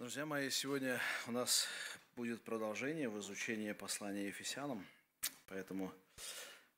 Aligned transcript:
Друзья 0.00 0.24
мои, 0.24 0.48
сегодня 0.48 0.98
у 1.26 1.30
нас 1.30 1.68
будет 2.16 2.40
продолжение 2.40 3.10
в 3.10 3.20
изучении 3.20 3.72
послания 3.72 4.28
Ефесянам, 4.28 4.86
поэтому, 5.46 5.92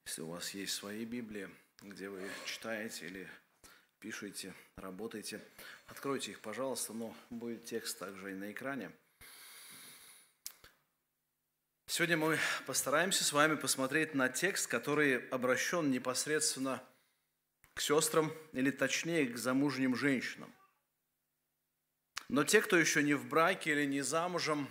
если 0.05 0.23
у 0.23 0.27
вас 0.27 0.51
есть 0.55 0.75
свои 0.75 1.05
Библии, 1.05 1.49
где 1.83 2.09
вы 2.09 2.29
читаете 2.47 3.07
или 3.07 3.29
пишете, 4.01 4.53
работаете, 4.77 5.41
откройте 5.87 6.33
их, 6.33 6.41
пожалуйста, 6.41 6.95
но 6.95 7.15
будет 7.31 7.65
текст 7.65 7.97
также 8.01 8.33
и 8.33 8.35
на 8.35 8.51
экране. 8.51 8.91
Сегодня 11.87 12.17
мы 12.17 12.41
постараемся 12.67 13.23
с 13.23 13.33
вами 13.33 13.55
посмотреть 13.55 14.15
на 14.15 14.31
текст, 14.31 14.67
который 14.67 15.29
обращен 15.29 15.93
непосредственно 15.93 16.83
к 17.75 17.81
сестрам, 17.81 18.33
или 18.53 18.73
точнее 18.73 19.27
к 19.27 19.37
замужним 19.37 19.95
женщинам. 19.95 20.53
Но 22.33 22.45
те, 22.45 22.63
кто 22.63 22.79
еще 22.79 23.03
не 23.03 23.13
в 23.13 23.29
браке 23.29 23.73
или 23.73 23.85
не 23.85 24.01
замужем, 24.01 24.67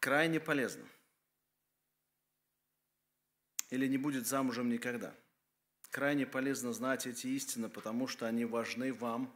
крайне 0.00 0.40
полезно. 0.40 0.84
Или 3.70 3.86
не 3.86 3.96
будет 3.96 4.26
замужем 4.26 4.68
никогда. 4.68 5.14
Крайне 5.90 6.26
полезно 6.26 6.72
знать 6.72 7.06
эти 7.06 7.28
истины, 7.28 7.68
потому 7.68 8.08
что 8.08 8.26
они 8.26 8.44
важны 8.44 8.92
вам 8.92 9.32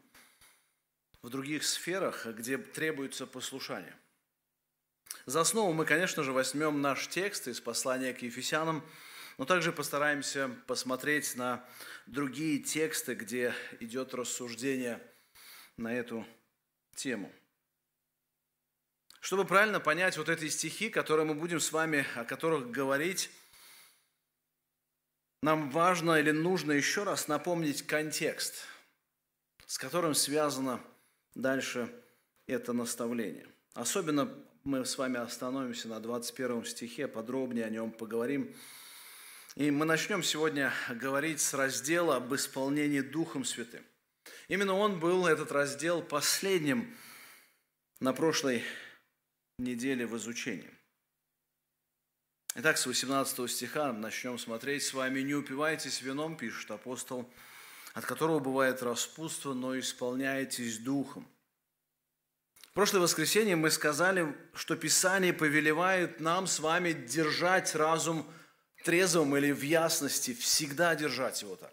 в 1.22 1.30
других 1.30 1.62
сферах, 1.62 2.26
где 2.26 2.58
требуется 2.58 3.28
послушание. 3.28 3.96
За 5.24 5.42
основу 5.42 5.72
мы, 5.72 5.84
конечно 5.84 6.24
же, 6.24 6.32
возьмем 6.32 6.82
наш 6.82 7.06
текст 7.06 7.46
из 7.46 7.60
послания 7.60 8.12
к 8.12 8.22
Ефесянам– 8.22 8.84
но 9.38 9.44
также 9.44 9.72
постараемся 9.72 10.50
посмотреть 10.66 11.36
на 11.36 11.64
другие 12.06 12.58
тексты, 12.58 13.14
где 13.14 13.54
идет 13.78 14.12
рассуждение 14.12 15.00
на 15.76 15.94
эту 15.94 16.26
тему. 16.96 17.32
Чтобы 19.20 19.44
правильно 19.44 19.78
понять 19.78 20.18
вот 20.18 20.28
эти 20.28 20.48
стихи, 20.48 20.90
которые 20.90 21.24
мы 21.24 21.34
будем 21.34 21.60
с 21.60 21.70
вами, 21.70 22.04
о 22.16 22.24
которых 22.24 22.70
говорить, 22.70 23.30
нам 25.40 25.70
важно 25.70 26.18
или 26.18 26.32
нужно 26.32 26.72
еще 26.72 27.04
раз 27.04 27.28
напомнить 27.28 27.86
контекст, 27.86 28.66
с 29.66 29.78
которым 29.78 30.14
связано 30.14 30.80
дальше 31.36 31.88
это 32.48 32.72
наставление. 32.72 33.46
Особенно 33.74 34.34
мы 34.64 34.84
с 34.84 34.98
вами 34.98 35.18
остановимся 35.18 35.86
на 35.86 36.00
21 36.00 36.64
стихе, 36.64 37.06
подробнее 37.06 37.66
о 37.66 37.70
нем 37.70 37.92
поговорим– 37.92 38.52
и 39.58 39.72
мы 39.72 39.84
начнем 39.84 40.22
сегодня 40.22 40.72
говорить 40.88 41.40
с 41.40 41.52
раздела 41.52 42.14
об 42.18 42.32
исполнении 42.32 43.00
Духом 43.00 43.44
Святым. 43.44 43.82
Именно 44.46 44.74
он 44.74 45.00
был, 45.00 45.26
этот 45.26 45.50
раздел, 45.50 46.00
последним 46.00 46.96
на 47.98 48.12
прошлой 48.12 48.62
неделе 49.58 50.06
в 50.06 50.16
изучении. 50.16 50.70
Итак, 52.54 52.78
с 52.78 52.86
18 52.86 53.50
стиха 53.50 53.92
начнем 53.92 54.38
смотреть 54.38 54.84
с 54.84 54.94
вами. 54.94 55.22
«Не 55.22 55.34
упивайтесь 55.34 56.02
вином,– 56.02 56.36
пишет 56.38 56.70
апостол,– 56.70 57.28
от 57.94 58.04
которого 58.04 58.38
бывает 58.38 58.80
распутство, 58.84 59.54
но 59.54 59.76
исполняйтесь 59.76 60.78
Духом». 60.78 61.26
В 62.60 62.72
прошлое 62.74 63.02
воскресенье 63.02 63.56
мы 63.56 63.72
сказали, 63.72 64.36
что 64.54 64.76
Писание 64.76 65.32
повелевает 65.32 66.20
нам 66.20 66.46
с 66.46 66.60
вами 66.60 66.92
держать 66.92 67.74
разум 67.74 68.24
трезвом 68.84 69.36
или 69.36 69.52
в 69.52 69.62
ясности, 69.62 70.34
всегда 70.34 70.94
держать 70.94 71.42
его 71.42 71.56
так. 71.56 71.72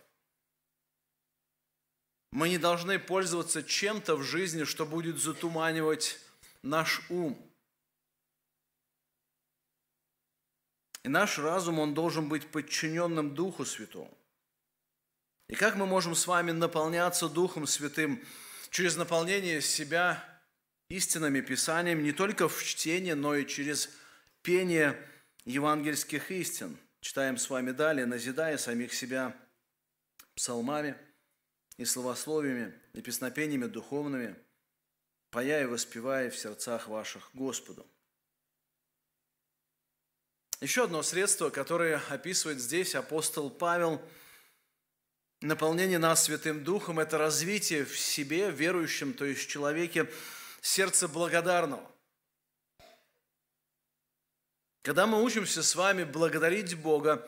Мы 2.32 2.50
не 2.50 2.58
должны 2.58 3.00
пользоваться 3.00 3.64
чем-то 3.64 4.18
в 4.18 4.24
жизни, 4.24 4.66
что 4.66 4.86
будет 4.86 5.18
затуманивать 5.20 6.20
наш 6.62 7.02
ум. 7.10 7.40
И 11.04 11.08
наш 11.08 11.38
разум, 11.38 11.80
он 11.80 11.94
должен 11.94 12.28
быть 12.28 12.48
подчиненным 12.52 13.36
Духу 13.36 13.64
Святому. 13.64 14.18
И 15.48 15.56
как 15.56 15.76
мы 15.76 15.86
можем 15.86 16.16
с 16.16 16.26
вами 16.26 16.52
наполняться 16.52 17.30
Духом 17.30 17.68
Святым 17.68 18.22
через 18.72 18.98
наполнение 18.98 19.62
себя 19.62 20.22
истинными 20.90 21.42
Писаниями, 21.42 22.02
не 22.02 22.12
только 22.12 22.50
в 22.50 22.64
чтении, 22.64 23.14
но 23.14 23.36
и 23.36 23.48
через 23.48 23.90
пение 24.42 25.00
евангельских 25.46 26.32
истин– 26.32 26.78
Читаем 27.06 27.38
с 27.38 27.52
вами 27.52 27.70
далее, 27.70 28.08
назидая 28.08 28.58
самих 28.58 28.92
себя 28.92 29.38
псалмами 30.34 30.98
и 31.78 31.86
словословиями, 31.86 32.74
и 32.94 33.02
песнопениями 33.02 33.68
духовными, 33.68 34.36
поя 35.30 35.62
и 35.62 35.66
воспевая 35.66 36.32
в 36.32 36.36
сердцах 36.36 36.88
ваших 36.88 37.30
Господу. 37.36 37.86
Еще 40.62 40.86
одно 40.86 41.04
средство, 41.04 41.52
которое 41.52 42.02
описывает 42.10 42.60
здесь 42.60 42.96
апостол 42.96 43.52
Павел, 43.52 44.02
наполнение 45.42 46.00
нас 46.00 46.24
Святым 46.24 46.64
Духом, 46.64 47.00
это 47.00 47.20
развитие 47.20 47.86
в 47.86 48.00
себе, 48.00 48.50
верующем, 48.50 49.14
то 49.14 49.26
есть 49.26 49.48
человеке, 49.48 50.12
сердца 50.60 51.08
благодарного. 51.08 51.95
Когда 54.86 55.08
мы 55.08 55.24
учимся 55.24 55.64
с 55.64 55.74
вами 55.74 56.04
благодарить 56.04 56.76
Бога 56.76 57.28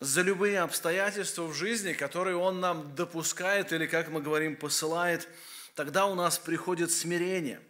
за 0.00 0.22
любые 0.22 0.60
обстоятельства 0.60 1.42
в 1.42 1.52
жизни, 1.52 1.92
которые 1.92 2.38
Он 2.38 2.58
нам 2.58 2.94
допускает 2.94 3.70
или, 3.70 3.84
как 3.84 4.08
мы 4.08 4.22
говорим, 4.22 4.56
посылает, 4.56 5.28
тогда 5.74 6.06
у 6.06 6.14
нас 6.14 6.38
приходит 6.38 6.90
смирение. 6.90 7.60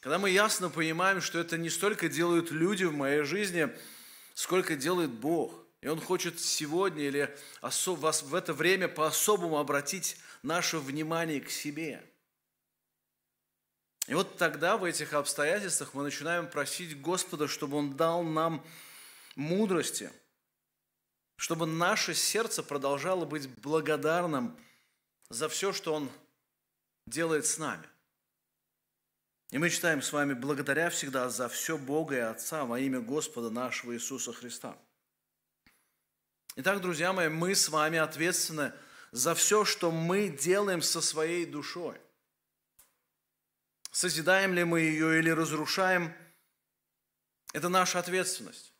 Когда 0.00 0.18
мы 0.18 0.28
ясно 0.28 0.70
понимаем, 0.70 1.20
что 1.20 1.38
это 1.38 1.56
не 1.56 1.70
столько 1.70 2.08
делают 2.08 2.50
люди 2.50 2.82
в 2.82 2.92
моей 2.92 3.22
жизни, 3.22 3.68
сколько 4.34 4.74
делает 4.74 5.10
Бог. 5.10 5.54
И 5.82 5.86
Он 5.86 6.00
хочет 6.00 6.40
сегодня 6.40 7.04
или 7.04 7.32
в 7.62 8.34
это 8.34 8.52
время 8.52 8.88
по-особому 8.88 9.58
обратить 9.58 10.16
наше 10.42 10.78
внимание 10.78 11.40
к 11.40 11.48
себе– 11.48 12.04
и 14.06 14.14
вот 14.14 14.36
тогда 14.36 14.76
в 14.76 14.84
этих 14.84 15.14
обстоятельствах 15.14 15.94
мы 15.94 16.02
начинаем 16.02 16.46
просить 16.46 17.00
Господа, 17.00 17.48
чтобы 17.48 17.78
Он 17.78 17.96
дал 17.96 18.22
нам 18.22 18.64
мудрости, 19.34 20.12
чтобы 21.36 21.66
наше 21.66 22.14
сердце 22.14 22.62
продолжало 22.62 23.24
быть 23.24 23.48
благодарным 23.60 24.58
за 25.30 25.48
все, 25.48 25.72
что 25.72 25.94
Он 25.94 26.10
делает 27.06 27.46
с 27.46 27.56
нами. 27.56 27.88
И 29.50 29.58
мы 29.58 29.70
читаем 29.70 30.02
с 30.02 30.12
вами 30.12 30.34
«благодаря 30.34 30.90
всегда 30.90 31.30
за 31.30 31.48
все 31.48 31.78
Бога 31.78 32.16
и 32.16 32.20
Отца 32.20 32.64
во 32.64 32.78
имя 32.80 33.00
Господа 33.00 33.48
нашего 33.50 33.94
Иисуса 33.94 34.32
Христа». 34.32 34.76
Итак, 36.56 36.82
друзья 36.82 37.12
мои, 37.12 37.28
мы 37.28 37.54
с 37.54 37.68
вами 37.68 37.98
ответственны 37.98 38.72
за 39.12 39.34
все, 39.34 39.64
что 39.64 39.90
мы 39.90 40.28
делаем 40.28 40.82
со 40.82 41.00
своей 41.00 41.46
душой– 41.46 41.98
Созидаем 43.94 44.54
ли 44.54 44.64
мы 44.64 44.80
ее 44.80 45.20
или 45.20 45.30
разрушаем, 45.30 46.12
это 47.52 47.68
наша 47.68 48.00
ответственность. 48.00 48.74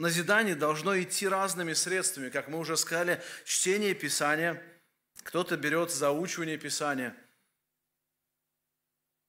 Назидание 0.00 0.56
должно 0.56 1.00
идти 1.00 1.28
разными 1.28 1.72
средствами, 1.72 2.30
как 2.30 2.48
мы 2.48 2.58
уже 2.58 2.76
сказали, 2.76 3.22
чтение 3.44 3.94
Писания, 3.94 4.60
кто-то 5.22 5.56
берет 5.56 5.92
заучивание 5.92 6.58
Писания, 6.58 7.16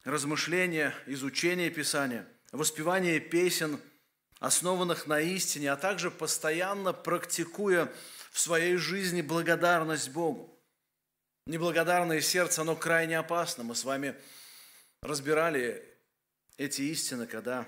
размышление, 0.04 0.96
изучение 1.06 1.70
Писания, 1.70 2.28
воспевание 2.52 3.20
песен, 3.20 3.80
основанных 4.40 5.06
на 5.06 5.20
истине, 5.20 5.72
а 5.72 5.78
также 5.78 6.10
постоянно 6.10 6.94
практикуя 6.94 7.94
в 8.32 8.40
своей 8.40 8.78
жизни 8.78 9.22
благодарность 9.22 10.10
Богу. 10.10 10.57
Неблагодарное 11.48 12.20
сердце, 12.20 12.64
оно 12.64 12.76
крайне 12.76 13.18
опасно. 13.18 13.64
Мы 13.64 13.74
с 13.74 13.86
вами 13.86 14.16
разбирали 15.02 15.82
эти 16.58 16.82
истины, 16.82 17.26
когда 17.26 17.66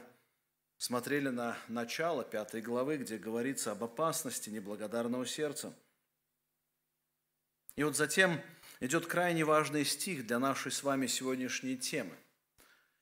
смотрели 0.78 1.30
на 1.30 1.58
начало 1.70 2.26
пятой 2.26 2.62
главы, 2.62 2.98
где 2.98 3.18
говорится 3.18 3.72
об 3.72 3.82
опасности 3.82 4.50
неблагодарного 4.50 5.26
сердца. 5.26 5.74
И 7.78 7.84
вот 7.86 7.96
затем 7.96 8.42
идет 8.82 9.06
крайне 9.06 9.46
важный 9.46 9.86
стих 9.86 10.28
для 10.28 10.40
нашей 10.40 10.74
с 10.74 10.84
вами 10.84 11.08
сегодняшней 11.08 11.78
темы. 11.78 12.18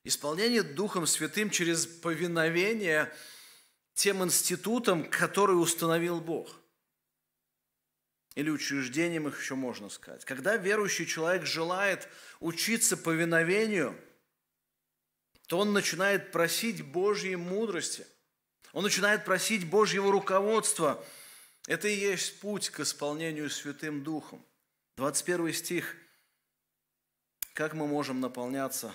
Исполнение 0.04 0.62
Духом 0.62 1.08
Святым 1.08 1.50
через 1.50 1.86
повиновение 1.86 3.12
тем 3.94 4.22
институтам, 4.22 5.10
которые 5.10 5.56
установил 5.56 6.20
Бог– 6.20 6.54
или 8.38 8.50
учреждением 8.50 9.26
их 9.26 9.40
еще 9.40 9.56
можно 9.56 9.88
сказать. 9.88 10.24
Когда 10.24 10.56
верующий 10.56 11.06
человек 11.06 11.44
желает 11.44 12.08
учиться 12.38 12.96
повиновению, 12.96 14.00
то 15.48 15.58
он 15.58 15.72
начинает 15.72 16.30
просить 16.30 16.82
Божьей 16.82 17.34
мудрости. 17.34 18.06
Он 18.72 18.84
начинает 18.84 19.24
просить 19.24 19.68
Божьего 19.68 20.12
руководства 20.12 21.04
Это 21.66 21.88
и 21.88 21.96
есть 21.96 22.38
путь 22.38 22.70
к 22.70 22.78
исполнению 22.78 23.50
Святым 23.50 24.04
Духом. 24.04 24.40
21 24.98 25.52
стих. 25.52 25.96
Как 27.54 27.74
мы 27.74 27.88
можем 27.88 28.20
наполняться 28.20 28.94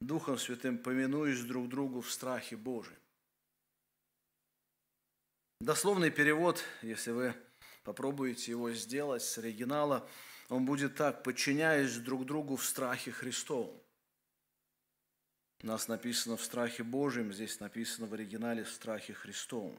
Духом 0.00 0.38
Святым, 0.38 0.78
поминуясь 0.78 1.40
друг 1.40 1.68
другу 1.68 2.00
в 2.00 2.10
страхе 2.10 2.56
Божьем? 2.56 2.96
Дословный 5.60 6.10
перевод, 6.10 6.64
если 6.80 7.10
вы 7.10 7.34
попробуете 7.86 8.50
его 8.50 8.72
сделать 8.72 9.22
с 9.22 9.38
оригинала, 9.38 10.08
он 10.48 10.66
будет 10.66 10.96
так, 10.96 11.22
подчиняясь 11.22 11.96
друг 11.98 12.26
другу 12.26 12.56
в 12.56 12.64
страхе 12.64 13.12
Христовом. 13.12 13.80
У 15.62 15.68
нас 15.68 15.86
написано 15.86 16.36
в 16.36 16.42
страхе 16.44 16.82
Божьем, 16.82 17.32
здесь 17.32 17.60
написано 17.60 18.08
в 18.08 18.14
оригинале 18.14 18.64
в 18.64 18.70
страхе 18.70 19.14
Христовом. 19.14 19.78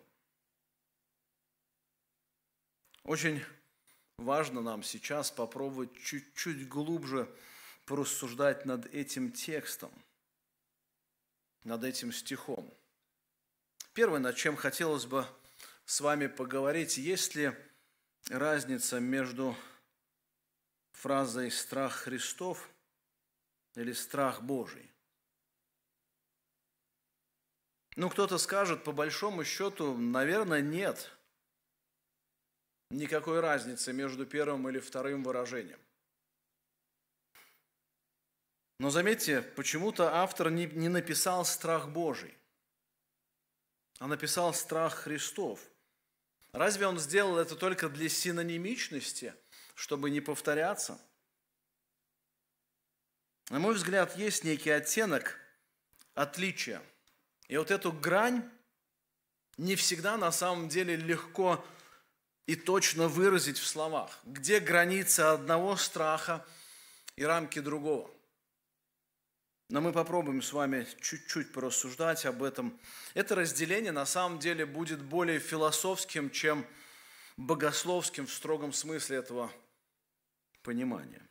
Очень 3.03 3.43
важно 4.17 4.61
нам 4.61 4.83
сейчас 4.83 5.29
попробовать 5.29 5.93
чуть-чуть 5.97 6.65
глубже 6.69 7.29
порассуждать 7.85 8.65
над 8.65 8.85
этим 8.93 9.33
текстом, 9.33 9.91
над 11.65 11.83
этим 11.83 12.13
стихом. 12.13 12.73
Первое, 13.93 14.19
над 14.19 14.37
чем 14.37 14.55
хотелось 14.55 15.05
бы 15.05 15.25
с 15.85 15.99
вами 15.99 16.27
поговорить, 16.27 16.97
есть 16.97 17.35
ли 17.35 17.53
разница 18.29 18.99
между 18.99 19.55
фразой 20.91 21.51
«страх 21.51 21.93
Христов» 21.93 22.69
или 23.75 23.93
«страх 23.93 24.41
Божий». 24.41 24.91
Ну, 27.95 28.09
кто-то 28.09 28.37
скажет, 28.37 28.83
по 28.83 28.91
большому 28.91 29.43
счету, 29.43 29.97
наверное, 29.97 30.61
нет 30.61 31.11
никакой 32.91 33.39
разницы 33.39 33.91
между 33.91 34.25
первым 34.25 34.69
или 34.69 34.79
вторым 34.79 35.23
выражением. 35.23 35.79
Но 38.79 38.91
заметьте, 38.91 39.41
почему-то 39.41 40.13
автор 40.13 40.51
не, 40.51 40.67
не 40.67 40.89
написал 40.89 41.43
страх 41.43 41.89
Божий, 41.89 42.37
а 43.99 44.07
написал 44.07 44.53
страх 44.53 44.93
Христов– 44.93 45.59
Разве 46.51 46.87
он 46.87 46.99
сделал 46.99 47.37
это 47.37 47.55
только 47.55 47.89
для 47.89 48.09
синонимичности, 48.09 49.33
чтобы 49.75 50.09
не 50.09 50.21
повторяться? 50.21 50.99
На 53.49 53.59
мой 53.59 53.75
взгляд, 53.75 54.17
есть 54.17 54.43
некий 54.43 54.71
оттенок 54.71 55.39
отличия. 56.15 56.81
И 57.47 57.57
вот 57.57 57.71
эту 57.71 57.91
грань 57.91 58.49
не 59.57 59.75
всегда 59.75 60.17
на 60.17 60.31
самом 60.31 60.67
деле 60.67 60.95
легко 60.95 61.65
и 62.45 62.55
точно 62.55 63.07
выразить 63.07 63.57
в 63.57 63.65
словах. 63.65 64.19
Где 64.23 64.59
граница 64.59 65.31
одного 65.31 65.75
страха 65.75 66.45
и 67.15 67.23
рамки 67.23 67.59
другого? 67.59 68.09
Но 69.69 69.81
мы 69.81 69.91
попробуем 69.91 70.41
с 70.41 70.53
вами 70.53 70.87
чуть-чуть 71.01 71.51
порассуждать 71.51 72.25
об 72.25 72.41
этом. 72.41 72.79
Это 73.13 73.35
разделение 73.35 73.91
на 73.91 74.05
самом 74.05 74.39
деле 74.39 74.65
будет 74.65 75.01
более 75.01 75.39
философским, 75.39 76.29
чем 76.29 76.65
богословским 77.35 78.27
в 78.27 78.31
строгом 78.31 78.71
смысле 78.71 79.17
этого 79.17 79.51
понимания. 80.63 81.21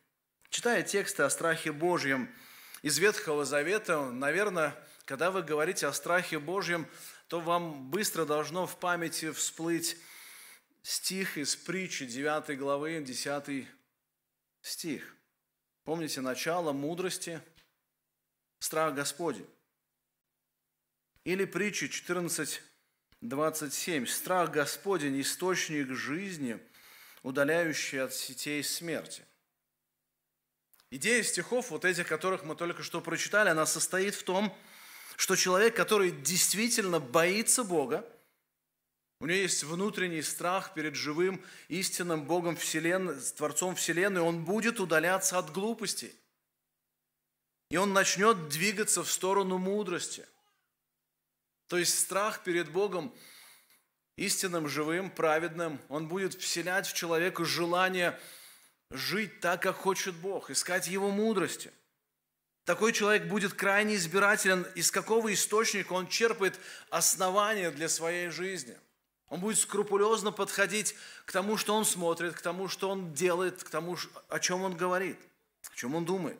Читая 0.50 0.82
тексты 0.82 1.22
о 1.22 1.30
страхе 1.30 1.72
Божьем 1.72 2.30
из 2.82 2.98
Ветхого 2.98 3.46
Завета, 3.46 4.10
наверное, 4.10 4.76
когда 5.06 5.30
вы 5.30 5.42
говорите 5.42 5.86
о 5.86 5.92
страхе 5.94 6.38
Божьем, 6.38 6.86
то 7.28 7.40
вам 7.40 7.90
быстро 7.90 8.26
должно 8.26 8.66
в 8.66 8.78
памяти 8.78 9.32
всплыть 9.32 9.96
стих 10.82 11.38
из 11.38 11.56
притчи 11.56 12.04
9 12.04 12.58
главы, 12.58 13.00
10 13.00 13.66
стих. 14.60 15.16
Помните 15.84 16.20
начало 16.20 16.72
мудрости– 16.72 17.40
страх 18.58 18.94
Господень. 18.94 19.46
Или 21.24 21.44
притча 21.44 21.88
14, 21.88 22.62
27. 23.20 24.06
Страх 24.06 24.50
Господень– 24.50 25.20
источник 25.22 25.90
жизни, 25.90 26.58
удаляющий 27.22 28.02
от 28.02 28.14
сетей 28.14 28.62
смерти. 28.62 29.24
Идея 30.90 31.22
стихов, 31.24 31.70
вот 31.70 31.84
этих, 31.84 32.06
которых 32.06 32.44
мы 32.44 32.54
только 32.54 32.82
что 32.82 33.00
прочитали, 33.00 33.48
она 33.48 33.66
состоит 33.66 34.14
в 34.14 34.22
том, 34.22 34.56
что 35.16 35.34
человек, 35.34 35.74
который 35.74 36.12
действительно 36.12 37.00
боится 37.00 37.64
Бога, 37.64 38.08
у 39.18 39.26
него 39.26 39.38
есть 39.38 39.64
внутренний 39.64 40.22
страх 40.22 40.74
перед 40.74 40.94
живым, 40.94 41.42
истинным 41.68 42.26
Богом 42.26 42.54
Вселенной, 42.54 43.16
Творцом 43.36 43.74
Вселенной, 43.74 44.20
он 44.20 44.44
будет 44.44 44.78
удаляться 44.78 45.38
от 45.38 45.50
глупостей– 45.50 46.14
и 47.70 47.76
он 47.76 47.92
начнет 47.92 48.48
двигаться 48.48 49.02
в 49.02 49.10
сторону 49.10 49.58
мудрости. 49.58 50.26
То 51.68 51.78
есть 51.78 51.98
страх 51.98 52.44
перед 52.44 52.70
Богом, 52.70 53.12
истинным, 54.16 54.68
живым, 54.68 55.10
праведным, 55.10 55.80
он 55.88 56.08
будет 56.08 56.34
вселять 56.34 56.86
в 56.86 56.94
человека 56.94 57.44
желание 57.44 58.18
жить 58.90 59.40
так, 59.40 59.62
как 59.62 59.76
хочет 59.76 60.14
Бог, 60.14 60.50
искать 60.50 60.86
Его 60.86 61.10
мудрости. 61.10 61.72
Такой 62.64 62.92
человек 62.92 63.28
будет 63.28 63.54
крайне 63.54 63.96
избирателен, 63.96 64.62
из 64.74 64.90
какого 64.90 65.32
источника 65.32 65.92
он 65.92 66.08
черпает 66.08 66.58
основания 66.90 67.70
для 67.70 67.88
своей 67.88 68.28
жизни. 68.28 68.76
Он 69.28 69.40
будет 69.40 69.58
скрупулезно 69.58 70.30
подходить 70.30 70.94
к 71.24 71.32
тому, 71.32 71.56
что 71.56 71.74
он 71.74 71.84
смотрит, 71.84 72.34
к 72.34 72.40
тому, 72.40 72.68
что 72.68 72.90
он 72.90 73.12
делает, 73.12 73.62
к 73.62 73.70
тому, 73.70 73.96
о 74.28 74.38
чем 74.38 74.62
он 74.62 74.76
говорит, 74.76 75.18
о 75.68 75.76
чем 75.76 75.96
он 75.96 76.04
думает. 76.04 76.38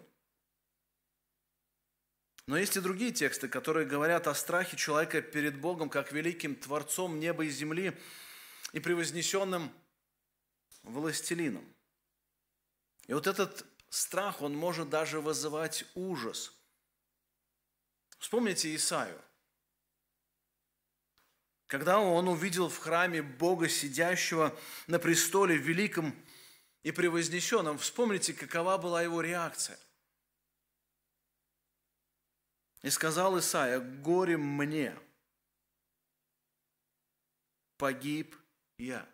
Но 2.46 2.56
есть 2.56 2.76
и 2.76 2.80
другие 2.80 3.10
тексты, 3.10 3.48
которые 3.48 3.86
говорят 3.86 4.28
о 4.28 4.34
страхе 4.34 4.76
человека 4.76 5.20
перед 5.20 5.58
Богом, 5.58 5.90
как 5.90 6.12
великим 6.12 6.54
Творцом 6.54 7.18
неба 7.18 7.44
и 7.44 7.50
земли 7.50 7.98
и 8.72 8.78
превознесенным 8.78 9.72
властелином. 10.84 11.66
И 13.08 13.14
вот 13.14 13.26
этот 13.26 13.66
страх, 13.88 14.42
он 14.42 14.54
может 14.54 14.88
даже 14.88 15.20
вызывать 15.20 15.84
ужас. 15.94 16.52
Вспомните 18.18 18.74
Исаию. 18.74 19.20
Когда 21.66 21.98
он 21.98 22.28
увидел 22.28 22.68
в 22.68 22.78
храме 22.78 23.22
Бога, 23.22 23.68
сидящего 23.68 24.56
на 24.86 25.00
престоле 25.00 25.56
великом 25.56 26.14
и 26.84 26.92
превознесенном, 26.92 27.78
вспомните, 27.78 28.32
какова 28.32 28.78
была 28.78 29.02
его 29.02 29.20
реакция. 29.20 29.78
И 32.86 32.90
сказал 32.90 33.36
Исаия, 33.36 33.80
горе 33.80 34.36
мне, 34.36 34.96
погиб 37.78 38.36
я. 38.78 39.04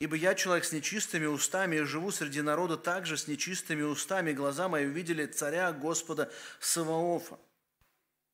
Ибо 0.00 0.16
я 0.16 0.34
человек 0.34 0.66
с 0.66 0.72
нечистыми 0.72 1.24
устами 1.24 1.76
и 1.76 1.84
живу 1.84 2.10
среди 2.10 2.42
народа 2.42 2.76
также 2.76 3.16
с 3.16 3.26
нечистыми 3.26 3.80
устами. 3.80 4.34
Глаза 4.34 4.68
мои 4.68 4.84
увидели 4.84 5.24
царя 5.24 5.72
Господа 5.72 6.30
Саваофа. 6.60 7.38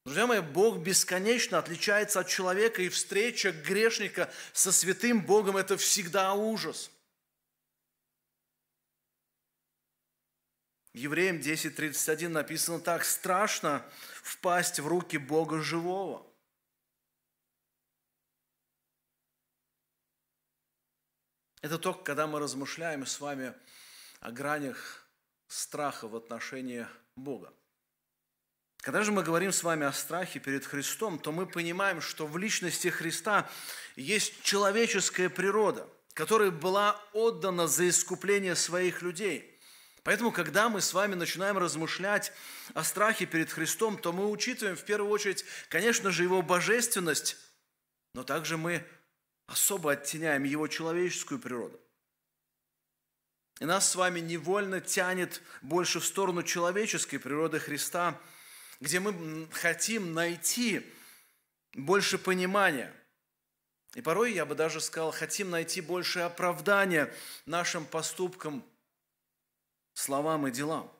Друзья 0.05 0.27
мои, 0.27 0.41
Бог 0.41 0.79
бесконечно 0.79 1.57
отличается 1.59 2.19
от 2.19 2.27
человека, 2.27 2.83
и 2.83 2.89
встреча 2.89 3.53
грешника 3.53 4.33
со 4.53 4.73
святым 4.73 5.25
Богом– 5.25 5.57
это 5.59 5.77
всегда 5.77 6.35
ужас– 6.35 6.91
Евреям 10.99 11.37
10.31 11.37 12.27
написано 12.29 12.81
так, 12.81 13.05
страшно 13.05 13.87
впасть 14.25 14.81
в 14.81 14.87
руки 14.89 15.17
Бога 15.17 15.61
живого. 15.61 16.27
Это 21.61 21.79
только 21.79 22.03
когда 22.03 22.27
мы 22.27 22.41
размышляем 22.41 23.07
с 23.07 23.21
вами 23.21 23.55
о 24.19 24.33
гранях 24.33 25.09
страха 25.47 26.09
в 26.09 26.17
отношении 26.17 26.85
Бога. 27.15 27.55
Когда 28.79 29.03
же 29.03 29.13
мы 29.13 29.23
говорим 29.23 29.53
с 29.53 29.63
вами 29.63 29.87
о 29.87 29.93
страхе 29.93 30.41
перед 30.41 30.67
Христом, 30.67 31.21
то 31.21 31.31
мы 31.31 31.47
понимаем, 31.47 32.01
что 32.01 32.27
в 32.27 32.37
личности 32.39 32.89
Христа 32.89 33.49
есть 33.95 34.43
человеческая 34.43 35.29
природа, 35.29 35.89
которая 36.13 36.51
была 36.51 37.01
отдана 37.13 37.69
за 37.69 37.89
искупление 37.89 38.57
своих 38.57 39.01
людей– 39.03 39.55
Поэтому, 40.05 40.33
когда 40.33 40.69
мы 40.69 40.81
с 40.81 40.95
вами 40.95 41.15
начинаем 41.15 41.59
размышлять 41.59 42.33
о 42.75 42.85
страхе 42.85 43.27
перед 43.27 43.51
Христом, 43.51 43.99
то 43.99 44.13
мы 44.13 44.31
учитываем 44.31 44.77
в 44.77 44.85
первую 44.85 45.11
очередь, 45.11 45.45
конечно 45.69 46.11
же, 46.11 46.23
Его 46.23 46.43
божественность, 46.43 47.37
но 48.15 48.25
также 48.25 48.57
мы 48.57 48.85
особо 49.47 49.93
оттеняем 49.93 50.45
Его 50.45 50.69
человеческую 50.69 51.41
природу. 51.41 51.81
И 53.61 53.65
нас 53.65 53.91
с 53.91 53.97
вами 53.97 54.21
невольно 54.21 54.81
тянет 54.81 55.43
больше 55.63 55.99
в 55.99 56.07
сторону 56.07 56.43
человеческой 56.43 57.19
природы 57.19 57.59
Христа, 57.59 58.19
где 58.81 59.01
мы 59.01 59.49
хотим 59.51 60.15
найти 60.15 60.87
больше 61.75 62.19
понимания, 62.19 62.95
И 63.95 64.03
порой, 64.03 64.33
я 64.33 64.45
бы 64.45 64.55
даже 64.55 64.81
сказал, 64.81 65.11
хотим 65.11 65.51
найти 65.51 65.81
больше 65.81 66.21
оправдания 66.21 67.13
нашим 67.47 67.85
поступкам, 67.85 68.63
словам 69.99 70.47
и 70.47 70.51
делам. 70.51 70.93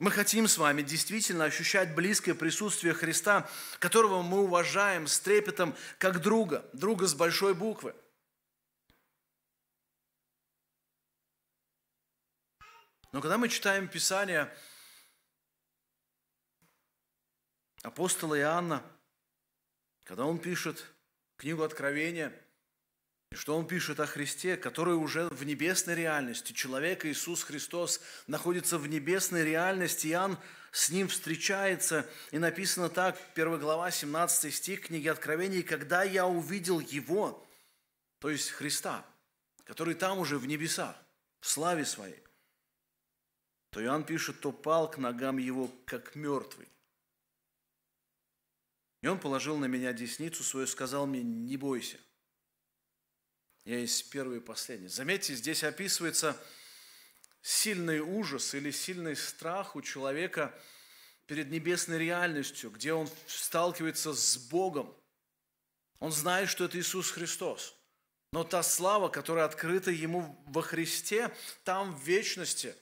Мы 0.00 0.10
хотим 0.10 0.46
с 0.46 0.58
вами 0.58 0.82
действительно 0.82 1.44
ощущать 1.44 1.94
близкое 1.94 2.34
присутствие 2.34 2.92
Христа, 2.92 3.48
которого 3.78 4.22
мы 4.22 4.42
уважаем 4.42 5.06
с 5.06 5.18
трепетом 5.20 5.76
как 5.98 6.20
друга, 6.20 6.68
друга 6.72 7.06
с 7.06 7.14
большой 7.14 7.54
буквы. 7.54 7.94
Но 13.12 13.20
когда 13.20 13.38
мы 13.38 13.48
читаем 13.48 13.88
Писание 13.88 14.54
апостола 17.82 18.38
Иоанна, 18.38 18.82
когда 20.04 20.24
он 20.24 20.38
пишет 20.38 20.84
книгу 21.36 21.62
Откровения– 21.62 22.32
что 23.32 23.56
он 23.56 23.66
пишет 23.66 24.00
о 24.00 24.06
Христе, 24.06 24.56
который 24.56 24.94
уже 24.94 25.28
в 25.28 25.44
небесной 25.44 25.94
реальности. 25.94 26.52
Человек 26.52 27.04
Иисус 27.04 27.42
Христос 27.42 28.00
находится 28.26 28.78
в 28.78 28.86
небесной 28.88 29.44
реальности. 29.44 30.08
Иоанн 30.08 30.38
с 30.72 30.90
ним 30.90 31.08
встречается. 31.08 32.08
И 32.30 32.38
написано 32.38 32.88
так, 32.88 33.18
1 33.34 33.58
глава, 33.58 33.90
17 33.90 34.54
стих 34.54 34.86
книги 34.86 35.08
Откровений. 35.08 35.62
«Когда 35.62 36.02
я 36.02 36.26
увидел 36.26 36.80
Его, 36.80 37.46
то 38.18 38.30
есть 38.30 38.50
Христа, 38.50 39.04
который 39.64 39.94
там 39.94 40.18
уже 40.18 40.38
в 40.38 40.46
небесах, 40.46 40.96
в 41.40 41.48
славе 41.48 41.84
Своей, 41.84 42.22
то 43.70 43.82
Иоанн 43.82 44.04
пишет, 44.04 44.40
то 44.40 44.52
пал 44.52 44.90
к 44.90 44.96
ногам 44.96 45.36
Его, 45.36 45.70
как 45.84 46.14
мертвый. 46.14 46.68
И 49.02 49.06
он 49.06 49.20
положил 49.20 49.58
на 49.58 49.66
меня 49.66 49.92
десницу 49.92 50.42
свою, 50.42 50.66
сказал 50.66 51.06
мне, 51.06 51.22
не 51.22 51.56
бойся, 51.56 51.98
я 53.68 53.80
есть 53.80 54.08
первый 54.08 54.38
и 54.38 54.40
последний. 54.40 54.88
Заметьте, 54.88 55.34
здесь 55.34 55.62
описывается 55.62 56.34
сильный 57.42 58.00
ужас 58.00 58.54
или 58.54 58.70
сильный 58.70 59.14
страх 59.14 59.76
у 59.76 59.82
человека 59.82 60.58
перед 61.26 61.50
небесной 61.50 61.98
реальностью, 61.98 62.70
где 62.70 62.94
он 62.94 63.10
сталкивается 63.26 64.14
с 64.14 64.38
Богом. 64.38 64.96
Он 65.98 66.10
знает, 66.12 66.48
что 66.48 66.64
это 66.64 66.78
Иисус 66.78 67.10
Христос. 67.10 67.74
Но 68.32 68.42
та 68.42 68.62
слава, 68.62 69.10
которая 69.10 69.44
открыта 69.44 69.90
ему 69.90 70.42
во 70.46 70.62
Христе, 70.62 71.30
там 71.64 71.94
в 71.94 72.02
вечности, 72.02 72.74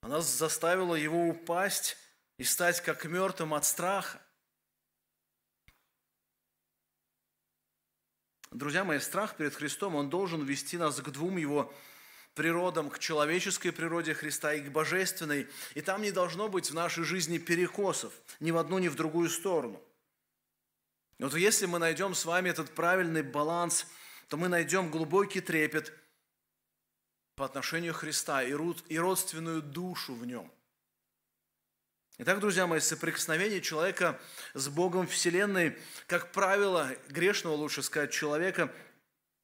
она 0.00 0.22
заставила 0.22 0.94
его 0.94 1.28
упасть 1.28 1.98
и 2.38 2.44
стать 2.44 2.80
как 2.80 3.04
мертвым 3.04 3.52
от 3.52 3.66
страха. 3.66 4.22
Друзья 8.50 8.82
мои, 8.84 8.98
страх 8.98 9.36
перед 9.36 9.54
Христом, 9.54 9.94
он 9.94 10.08
должен 10.08 10.42
вести 10.44 10.78
нас 10.78 11.00
к 11.00 11.10
двум 11.10 11.36
его 11.36 11.72
природам, 12.34 12.88
к 12.88 12.98
человеческой 12.98 13.72
природе 13.72 14.14
Христа 14.14 14.54
и 14.54 14.60
к 14.60 14.70
божественной. 14.70 15.48
И 15.74 15.80
там 15.80 16.02
не 16.02 16.12
должно 16.12 16.48
быть 16.48 16.70
в 16.70 16.74
нашей 16.74 17.04
жизни 17.04 17.38
перекосов 17.38 18.12
ни 18.40 18.50
в 18.50 18.56
одну, 18.56 18.78
ни 18.78 18.88
в 18.88 18.94
другую 18.94 19.28
сторону. 19.28 19.82
Вот 21.18 21.34
если 21.34 21.66
мы 21.66 21.78
найдем 21.78 22.14
с 22.14 22.24
вами 22.24 22.48
этот 22.48 22.70
правильный 22.74 23.22
баланс, 23.22 23.86
то 24.28 24.36
мы 24.36 24.48
найдем 24.48 24.90
глубокий 24.90 25.40
трепет 25.40 25.92
по 27.34 27.44
отношению 27.44 27.92
Христа 27.92 28.42
и 28.42 28.52
родственную 28.52 29.60
душу 29.60 30.14
в 30.14 30.24
нем. 30.24 30.50
Итак, 32.20 32.40
друзья 32.40 32.66
мои, 32.66 32.80
соприкосновение 32.80 33.60
человека 33.60 34.20
с 34.52 34.68
Богом 34.68 35.06
Вселенной, 35.06 35.78
как 36.08 36.32
правило, 36.32 36.90
грешного, 37.08 37.54
лучше 37.54 37.80
сказать, 37.80 38.10
человека, 38.10 38.74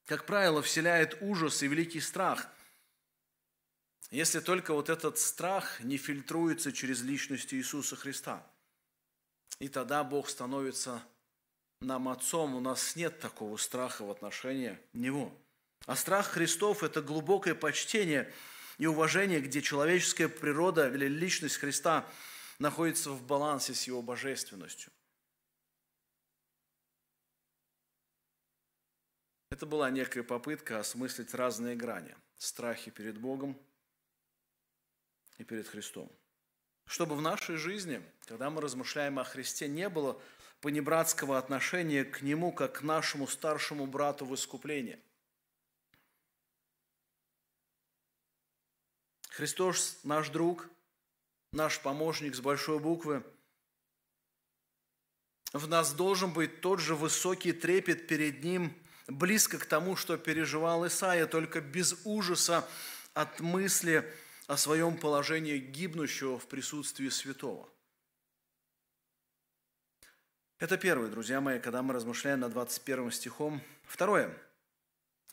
как 0.07 0.27
правило, 0.27 0.61
вселяет 0.61 1.17
ужас 1.21 1.63
и 1.63 1.69
великий 1.69 2.01
страх. 2.01 2.49
Если 4.11 4.41
только 4.41 4.75
вот 4.75 4.91
этот 4.91 5.21
страх 5.21 5.81
не 5.85 5.99
фильтруется 5.99 6.73
через 6.73 7.03
личность 7.03 7.55
Иисуса 7.55 7.95
Христа. 7.95 8.45
И 9.61 9.69
тогда 9.69 10.03
Бог 10.03 10.29
становится 10.29 11.01
нам 11.79 12.09
отцом, 12.09 12.57
у 12.57 12.61
нас 12.61 12.97
нет 12.97 13.21
такого 13.21 13.57
страха 13.57 14.05
в 14.05 14.11
отношении 14.11 14.77
Него. 14.93 15.33
А 15.87 15.95
страх 15.95 16.27
Христов– 16.27 16.83
это 16.83 17.03
глубокое 17.03 17.55
почтение 17.55 18.33
и 18.79 18.87
уважение, 18.87 19.41
где 19.41 19.63
человеческая 19.63 20.27
природа 20.29 20.89
или 20.89 21.07
личность 21.07 21.59
Христа– 21.59 22.05
находится 22.65 23.11
в 23.11 23.23
балансе 23.23 23.75
с 23.75 23.85
Его 23.85 24.01
божественностью. 24.01 24.91
Это 29.51 29.67
была 29.67 29.91
некая 29.91 30.23
попытка 30.23 30.81
осмыслить 30.81 31.35
разные 31.35 31.77
грани 31.77 32.17
страхи 32.39 32.91
перед 32.91 33.19
Богом 33.19 33.57
и 35.37 35.45
перед 35.45 35.69
Христом. 35.69 36.11
Чтобы 36.87 37.17
в 37.17 37.21
нашей 37.21 37.57
жизни, 37.57 38.03
когда 38.25 38.49
мы 38.51 38.63
размышляем 38.63 39.19
о 39.19 39.25
Христе, 39.25 39.69
не 39.69 39.89
было 39.89 40.21
понебратского 40.61 41.39
отношения 41.39 42.05
к 42.05 42.23
Нему, 42.23 42.51
как 42.51 42.79
к 42.79 42.83
нашему 42.83 43.27
старшему 43.27 43.87
брату 43.87 44.25
в 44.25 44.35
искуплении. 44.35 44.99
Христос 49.29 50.01
наш 50.03 50.31
друг, 50.31 50.69
наш 51.55 51.81
помощник 51.81 52.35
с 52.35 52.41
большой 52.41 52.79
буквы. 52.79 53.23
В 55.53 55.69
нас 55.69 55.93
должен 55.93 56.33
быть 56.33 56.61
тот 56.61 56.81
же 56.81 56.97
высокий 56.97 57.53
трепет 57.53 58.09
перед 58.09 58.43
Ним, 58.43 58.77
близко 59.07 59.59
к 59.59 59.67
тому, 59.67 59.95
что 59.97 60.17
переживал 60.17 60.87
Исаия, 60.87 61.27
только 61.27 61.61
без 61.61 62.01
ужаса 62.05 62.69
от 63.13 63.41
мысли 63.41 64.13
о 64.47 64.57
своем 64.57 64.99
положении 64.99 65.59
гибнущего 65.59 66.39
в 66.39 66.47
присутствии 66.47 67.09
святого. 67.09 67.69
Это 70.59 70.77
первое, 70.77 71.09
друзья 71.09 71.41
мои, 71.41 71.61
когда 71.61 71.83
мы 71.83 71.95
размышляем 71.95 72.41
над 72.41 72.53
21 72.53 73.13
стихом. 73.13 73.61
Второе, 73.85 74.37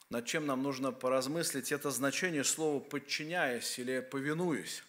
над 0.10 0.26
чем 0.26 0.46
нам 0.46 0.62
нужно 0.62 0.92
поразмыслить, 0.92 1.72
это 1.72 1.90
значение 1.90 2.44
слова 2.44 2.80
«подчиняясь» 2.80 3.80
или 3.80 4.02
«повинуясь». 4.02 4.84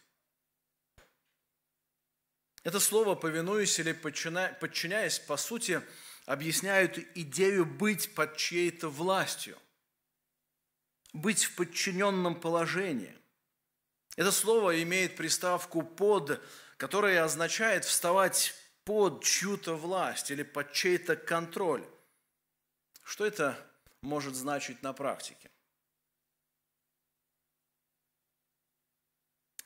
Это 2.63 2.79
слово 2.79 3.15
«повинуюсь» 3.17 3.79
или 3.79 3.93
«подчиняясь» 3.93 5.19
по 5.19 5.37
сути 5.37 5.83
объясняют 6.27 6.97
идею 7.17 7.67
быть 7.67 8.15
под 8.15 8.37
чьей-то 8.37 8.89
властью, 8.89 9.59
быть 11.13 11.45
в 11.45 11.57
подчиненном 11.57 12.41
положении. 12.41 13.19
Это 14.17 14.31
слово 14.31 14.81
имеет 14.83 15.17
приставку 15.17 15.83
«под», 15.83 16.41
которая 16.77 17.25
означает 17.25 17.85
вставать 17.85 18.55
под 18.85 19.25
чью-то 19.25 19.75
власть 19.77 20.31
или 20.31 20.43
под 20.45 20.73
чей-то 20.73 21.17
контроль. 21.17 21.85
Что 23.03 23.27
это 23.27 23.59
может 24.03 24.35
значить 24.37 24.83
на 24.83 24.93
практике? 24.93 25.51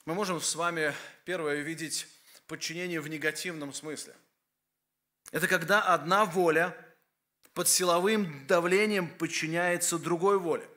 Мы 0.06 0.14
можем 0.14 0.40
с 0.40 0.54
вами 0.54 0.94
первое 1.24 1.62
видеть 1.62 2.06
подчинение 2.46 3.00
в 3.00 3.08
негативном 3.08 3.72
смысле. 3.72 4.14
Это 5.32 5.48
когда 5.48 5.82
одна 5.82 6.24
воля 6.24 6.76
под 7.52 7.68
силовым 7.68 8.46
давлением 8.46 9.08
подчиняется 9.08 9.98
другой 9.98 10.38
воле. 10.38 10.68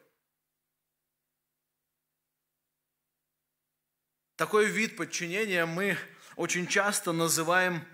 Такой 4.36 4.68
вид 4.68 4.96
подчинения 4.96 5.66
мы 5.66 5.98
очень 6.38 6.66
часто 6.68 7.12
называем 7.12 7.86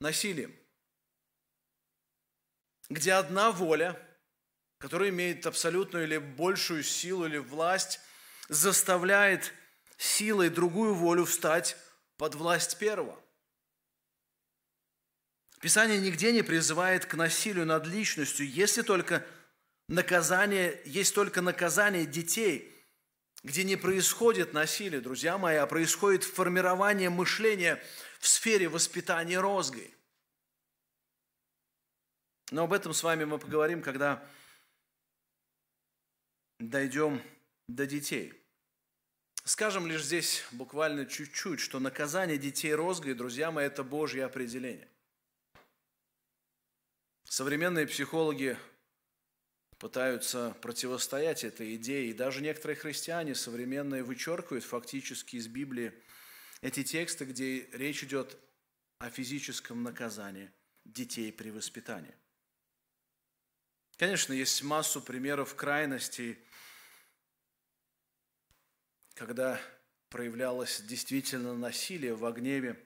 насилием, 0.00 0.56
где 2.88 3.12
одна 3.12 3.52
воля, 3.52 4.00
которая 4.78 5.10
имеет 5.10 5.46
абсолютную 5.46 6.04
или 6.04 6.16
большую 6.16 6.82
силу 6.82 7.26
или 7.26 7.36
власть, 7.36 8.00
заставляет 8.48 9.52
силой 9.98 10.48
другую 10.48 10.94
волю 10.94 11.26
встать 11.26 11.76
под 12.20 12.34
власть 12.34 12.76
первого. 12.76 13.18
Писание 15.58 15.98
нигде 15.98 16.32
не 16.32 16.42
призывает 16.42 17.06
к 17.06 17.14
насилию 17.14 17.64
над 17.64 17.86
личностью, 17.86 18.46
если 18.46 18.82
только 18.82 19.26
наказание, 19.88 20.82
есть 20.84 21.14
только 21.14 21.40
наказание 21.40 22.04
детей, 22.04 22.70
где 23.42 23.64
не 23.64 23.76
происходит 23.76 24.52
насилие, 24.52 25.00
друзья 25.00 25.38
мои, 25.38 25.56
а 25.56 25.66
происходит 25.66 26.22
формирование 26.22 27.08
мышления 27.08 27.82
в 28.18 28.28
сфере 28.28 28.68
воспитания 28.68 29.40
розгой. 29.40 29.90
Но 32.50 32.64
об 32.64 32.74
этом 32.74 32.92
с 32.92 33.02
вами 33.02 33.24
мы 33.24 33.38
поговорим, 33.38 33.80
когда 33.80 34.22
дойдем 36.58 37.22
до 37.66 37.86
детей. 37.86 38.39
Скажем 39.50 39.88
лишь 39.88 40.04
здесь 40.04 40.44
буквально 40.52 41.06
чуть-чуть, 41.06 41.58
что 41.58 41.80
наказание 41.80 42.38
детей 42.38 42.72
розгой, 42.72 43.14
друзья 43.14 43.50
мои, 43.50 43.66
это 43.66 43.82
Божье 43.82 44.24
определение. 44.24 44.86
Современные 47.24 47.88
психологи 47.88 48.56
пытаются 49.78 50.56
противостоять 50.62 51.42
этой 51.42 51.74
идее. 51.74 52.10
И 52.10 52.12
даже 52.12 52.42
некоторые 52.42 52.76
христиане 52.76 53.34
современные 53.34 54.04
вычеркивают 54.04 54.62
фактически 54.62 55.34
из 55.34 55.48
Библии 55.48 56.00
эти 56.60 56.84
тексты, 56.84 57.24
где 57.24 57.68
речь 57.72 58.04
идет 58.04 58.38
о 59.00 59.10
физическом 59.10 59.82
наказании 59.82 60.52
детей 60.84 61.32
при 61.32 61.50
воспитании. 61.50 62.14
Конечно, 63.96 64.32
есть 64.32 64.62
массу 64.62 65.02
примеров 65.02 65.56
крайностей, 65.56 66.38
когда 69.20 69.60
проявлялось 70.08 70.80
действительно 70.80 71.54
насилие 71.54 72.14
во 72.14 72.32
гневе. 72.32 72.82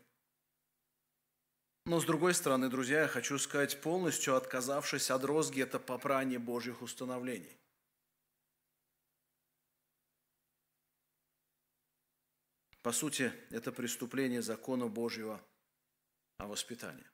Но 1.87 2.01
с 2.01 2.05
другой 2.05 2.35
стороны, 2.35 2.69
друзья, 2.69 3.03
я 3.03 3.07
хочу 3.07 3.39
сказать, 3.39 3.81
полностью 3.81 4.35
отказавшись 4.35 5.13
от 5.13 5.23
розги, 5.23 5.63
это 5.63 5.79
попрание 5.79 6.41
Божьих 6.41 6.83
установлений. 6.83 7.57
По 12.83 12.91
сути, 12.91 13.33
это 13.51 13.71
преступление 13.71 14.43
закона 14.43 14.89
Божьего 14.89 15.41
о 16.39 16.49
воспитании. 16.49 17.07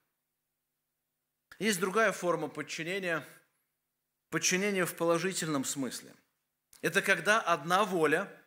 Есть 1.58 1.78
другая 1.78 2.12
форма 2.12 2.48
подчинения, 2.48 3.28
подчинение 4.30 4.86
в 4.86 4.96
положительном 4.96 5.66
смысле. 5.66 6.14
Это 6.80 7.02
когда 7.02 7.38
одна 7.42 7.84
воля 7.84 8.39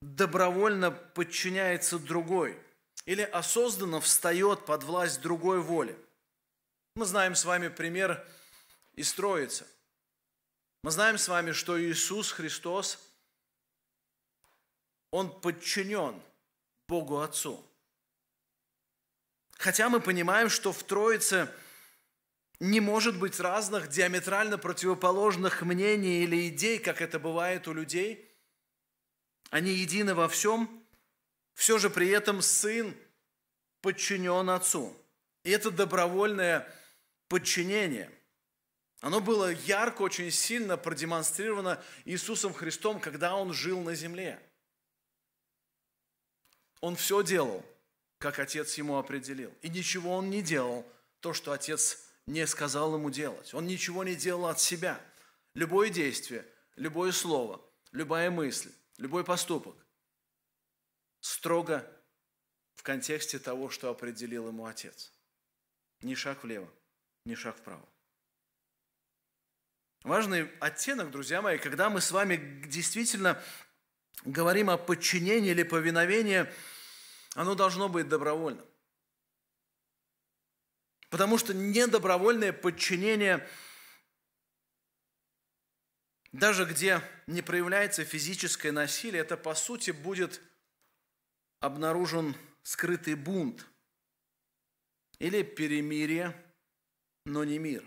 добровольно 0.00 0.90
подчиняется 0.90 1.98
другой 1.98 2.58
или 3.04 3.22
осознанно 3.22 4.00
встает 4.00 4.66
под 4.66 4.84
власть 4.84 5.20
другой 5.20 5.60
воли. 5.60 5.98
Мы 6.94 7.04
знаем 7.04 7.34
с 7.34 7.44
вами 7.44 7.68
пример 7.68 8.26
из 8.94 9.12
Троицы. 9.12 9.66
Мы 10.82 10.90
знаем 10.90 11.18
с 11.18 11.28
вами, 11.28 11.52
что 11.52 11.80
Иисус 11.80 12.32
Христос– 12.32 12.98
он 15.10 15.40
подчинен 15.40 16.20
Богу 16.86 17.20
Отцу. 17.20 17.64
Хотя 19.52 19.88
мы 19.88 20.00
понимаем, 20.00 20.48
что 20.48 20.72
в 20.72 20.82
Троице 20.84 21.52
не 22.60 22.80
может 22.80 23.18
быть 23.18 23.40
разных 23.40 23.88
диаметрально 23.88 24.58
противоположных 24.58 25.62
мнений 25.62 26.22
или 26.22 26.48
идей, 26.48 26.78
как 26.78 27.00
это 27.00 27.18
бывает 27.18 27.66
у 27.68 27.72
людей. 27.72 28.27
Они 29.50 29.72
едины 29.72 30.14
во 30.14 30.28
всем, 30.28 30.84
все 31.54 31.78
же 31.78 31.90
при 31.90 32.08
этом 32.08 32.42
Сын 32.42 32.94
подчинен 33.80 34.50
Отцу. 34.50 34.94
И 35.44 35.50
это 35.50 35.70
добровольное 35.70 36.70
подчинение. 37.28 38.10
Оно 39.00 39.20
было 39.20 39.52
ярко, 39.52 40.02
очень 40.02 40.30
сильно 40.30 40.76
продемонстрировано 40.76 41.82
Иисусом 42.04 42.52
Христом, 42.52 43.00
когда 43.00 43.34
Он 43.34 43.52
жил 43.52 43.80
на 43.80 43.94
земле– 43.94 44.40
он 46.80 46.96
все 46.96 47.22
делал, 47.22 47.64
как 48.18 48.38
отец 48.38 48.74
ему 48.78 48.98
определил. 48.98 49.52
И 49.62 49.68
ничего 49.68 50.14
он 50.14 50.30
не 50.30 50.42
делал, 50.42 50.86
то, 51.20 51.32
что 51.34 51.52
отец 51.52 52.04
не 52.26 52.46
сказал 52.46 52.94
ему 52.94 53.10
делать. 53.10 53.52
Он 53.54 53.66
ничего 53.66 54.04
не 54.04 54.14
делал 54.14 54.46
от 54.46 54.60
себя. 54.60 55.00
Любое 55.54 55.90
действие, 55.90 56.46
любое 56.76 57.12
слово, 57.12 57.60
любая 57.90 58.30
мысль, 58.30 58.70
любой 58.98 59.24
поступок 59.24 59.74
строго 61.20 61.90
в 62.74 62.82
контексте 62.82 63.38
того, 63.38 63.70
что 63.70 63.90
определил 63.90 64.48
ему 64.48 64.66
отец. 64.66 65.12
Ни 66.02 66.14
шаг 66.14 66.44
влево, 66.44 66.68
ни 67.24 67.34
шаг 67.34 67.56
вправо. 67.56 67.88
Важный 70.02 70.48
оттенок, 70.60 71.10
друзья 71.10 71.42
мои, 71.42 71.58
когда 71.58 71.90
мы 71.90 72.00
с 72.00 72.12
вами 72.12 72.36
действительно 72.66 73.42
говорим 74.24 74.70
о 74.70 74.78
подчинении 74.78 75.50
или 75.50 75.64
повиновении, 75.64 76.46
оно 77.34 77.54
должно 77.54 77.88
быть 77.88 78.08
добровольным. 78.08 78.64
Потому 81.10 81.38
что 81.38 81.54
недобровольное 81.54 82.52
подчинение, 82.52 83.48
даже 86.32 86.64
где 86.64 87.00
не 87.26 87.42
проявляется 87.42 88.04
физическое 88.04 88.72
насилие, 88.72 89.22
это 89.22 89.36
по 89.36 89.54
сути 89.54 89.90
будет 89.90 90.40
обнаружен 91.60 92.36
скрытый 92.62 93.14
бунт 93.14 93.66
или 95.18 95.42
перемирие, 95.42 96.34
но 97.24 97.44
не 97.44 97.58
мир. 97.58 97.84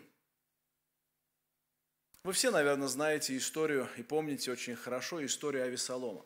Вы 2.23 2.34
все, 2.34 2.51
наверное, 2.51 2.88
знаете 2.88 3.36
историю 3.38 3.89
и 3.97 4.04
помните 4.04 4.51
очень 4.51 4.75
хорошо 4.75 5.25
историю 5.25 5.63
Авесолома 5.63 6.25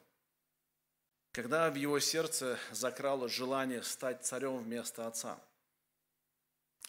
когда 1.36 1.70
в 1.70 1.76
его 1.76 2.00
сердце 2.00 2.58
закралось 2.72 3.34
желание 3.34 3.84
стать 3.84 4.26
царем 4.26 4.60
вместо 4.60 5.06
отца. 5.06 5.38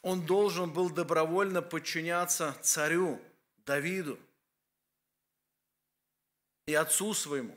Он 0.02 0.24
должен 0.24 0.72
был 0.72 0.88
добровольно 0.88 1.62
подчиняться 1.62 2.56
царю 2.62 3.20
Давиду 3.66 4.20
и 6.66 6.74
отцу 6.74 7.14
своему. 7.14 7.57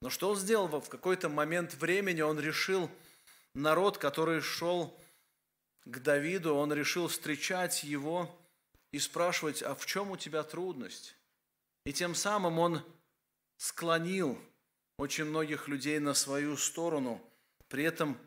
Но 0.00 0.10
что 0.10 0.30
он 0.30 0.36
сделал? 0.36 0.68
В 0.68 0.88
какой-то 0.88 1.28
момент 1.28 1.74
времени 1.74 2.20
он 2.20 2.38
решил, 2.38 2.90
народ, 3.54 3.98
который 3.98 4.40
шел 4.40 4.98
к 5.84 5.98
Давиду, 5.98 6.54
он 6.54 6.72
решил 6.72 7.08
встречать 7.08 7.84
его 7.84 8.28
и 8.90 8.98
спрашивать, 8.98 9.62
а 9.62 9.74
в 9.74 9.86
чем 9.86 10.10
у 10.10 10.16
тебя 10.16 10.42
трудность? 10.42 11.16
И 11.84 11.92
тем 11.92 12.14
самым 12.14 12.58
он 12.58 12.82
склонил 13.56 14.38
очень 14.98 15.24
многих 15.24 15.68
людей 15.68 15.98
на 15.98 16.14
свою 16.14 16.56
сторону, 16.56 17.20
при 17.68 17.84
этом 17.84 18.18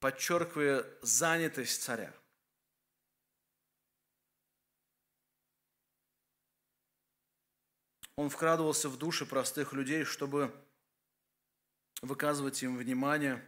подчеркивая 0.00 0.86
занятость 1.02 1.82
царя. 1.82 2.12
Он 8.18 8.30
вкрадывался 8.30 8.88
в 8.88 8.96
души 8.96 9.24
простых 9.24 9.72
людей, 9.72 10.02
чтобы 10.02 10.52
выказывать 12.02 12.60
им 12.64 12.76
внимание, 12.76 13.40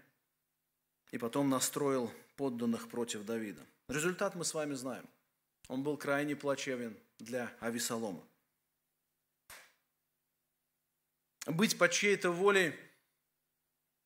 и 1.10 1.18
потом 1.18 1.50
настроил 1.50 2.14
подданных 2.36 2.88
против 2.88 3.24
Давида. 3.24 3.66
Результат 3.88 4.36
мы 4.36 4.44
с 4.44 4.54
вами 4.54 4.74
знаем. 4.74 5.04
Он 5.66 5.82
был 5.82 5.96
крайне 5.96 6.36
плачевен 6.36 6.96
для 7.18 7.52
Авесолома. 7.58 8.22
Быть 11.46 11.76
под 11.76 11.90
чьей-то 11.90 12.30
волей 12.30 12.72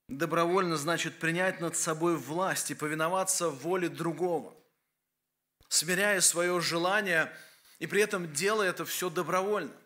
добровольно 0.09 0.79
значит 0.79 1.18
принять 1.18 1.61
над 1.61 1.77
собой 1.77 2.16
власть 2.16 2.70
и 2.70 2.74
повиноваться 2.74 3.50
воле 3.50 3.90
другого, 3.90 4.55
смиряя 5.68 6.22
свое 6.22 6.59
желание 6.62 7.31
и 7.81 7.87
при 7.87 8.00
этом 8.00 8.33
делая 8.33 8.70
это 8.70 8.87
все 8.87 9.11
добровольно. 9.11 9.79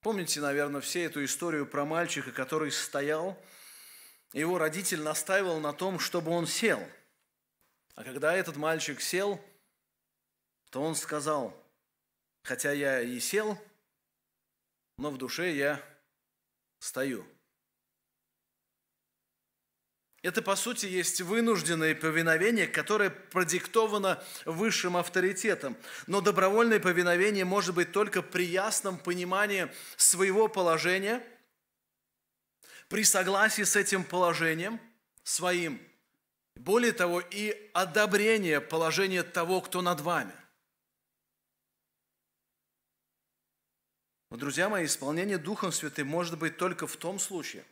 Помните, 0.00 0.40
наверное, 0.40 0.80
все 0.80 1.04
эту 1.04 1.24
историю 1.24 1.66
про 1.66 1.84
мальчика, 1.84 2.30
который 2.30 2.70
стоял, 2.70 3.36
его 4.32 4.58
родитель 4.58 5.02
настаивал 5.02 5.58
на 5.60 5.72
том, 5.72 5.98
чтобы 5.98 6.30
он 6.30 6.46
сел. 6.46 6.80
А 7.94 8.04
когда 8.04 8.34
этот 8.34 8.56
мальчик 8.56 9.00
сел, 9.00 9.40
то 10.70 10.82
он 10.82 10.94
сказал, 10.94 11.56
хотя 12.42 12.72
я 12.72 13.00
и 13.00 13.18
сел, 13.18 13.58
но 14.98 15.10
в 15.10 15.18
душе 15.18 15.52
я 15.52 15.82
стою. 16.78 17.26
Это, 20.22 20.42
по 20.42 20.56
сути, 20.56 20.86
есть 20.86 21.20
вынужденное 21.20 21.94
повиновение, 21.94 22.66
которое 22.66 23.10
продиктовано 23.10 24.22
высшим 24.44 24.96
авторитетом. 24.96 25.76
Но 26.06 26.20
добровольное 26.20 26.80
повиновение 26.80 27.44
может 27.44 27.74
быть 27.74 27.92
только 27.92 28.20
при 28.20 28.44
ясном 28.44 28.98
понимании 28.98 29.68
своего 29.96 30.48
положения, 30.48 31.22
при 32.88 33.04
согласии 33.04 33.62
с 33.62 33.76
этим 33.76 34.02
положением 34.02 34.80
своим. 35.22 35.80
Более 36.56 36.92
того, 36.92 37.20
и 37.20 37.70
одобрение 37.72 38.60
положения 38.60 39.22
того, 39.22 39.60
кто 39.60 39.82
над 39.82 40.00
вами– 40.00 40.32
Но, 44.30 44.36
друзья 44.36 44.68
мои, 44.68 44.84
исполнение 44.84 45.38
Духом 45.38 45.72
Святым 45.72 46.06
может 46.08 46.38
быть 46.38 46.58
только 46.58 46.86
в 46.86 46.96
том 46.96 47.18
случае, 47.18 47.64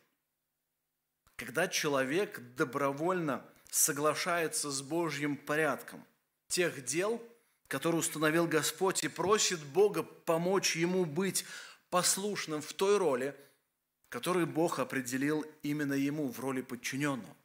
когда 1.37 1.68
человек 1.68 2.40
добровольно 2.57 3.44
соглашается 3.70 4.70
с 4.70 4.83
Божьим 4.83 5.37
порядком 5.37 6.05
тех 6.49 6.85
дел, 6.85 7.22
которые 7.68 8.01
установил 8.01 8.46
Господь, 8.46 9.05
и 9.05 9.09
просит 9.09 9.61
Бога 9.61 10.03
помочь 10.03 10.77
ему 10.77 11.05
быть 11.05 11.44
послушным 11.90 12.62
в 12.62 12.72
той 12.72 12.96
роли, 12.96 13.37
которую 14.09 14.46
Бог 14.46 14.79
определил 14.79 15.44
именно 15.62 15.94
ему 15.94 16.29
в 16.29 16.40
роли 16.40 16.62
подчиненного. 16.62 17.37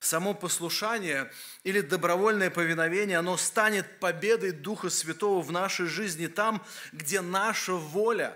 само 0.00 0.32
послушание 0.32 1.30
или 1.64 1.82
добровольное 1.82 2.48
повиновение, 2.48 3.18
оно 3.18 3.36
станет 3.36 4.00
победой 4.00 4.52
Духа 4.52 4.88
Святого 4.88 5.42
в 5.42 5.52
нашей 5.52 5.86
жизни 5.86 6.28
там, 6.28 6.64
где 6.92 7.20
наша 7.20 7.74
воля 7.74 8.34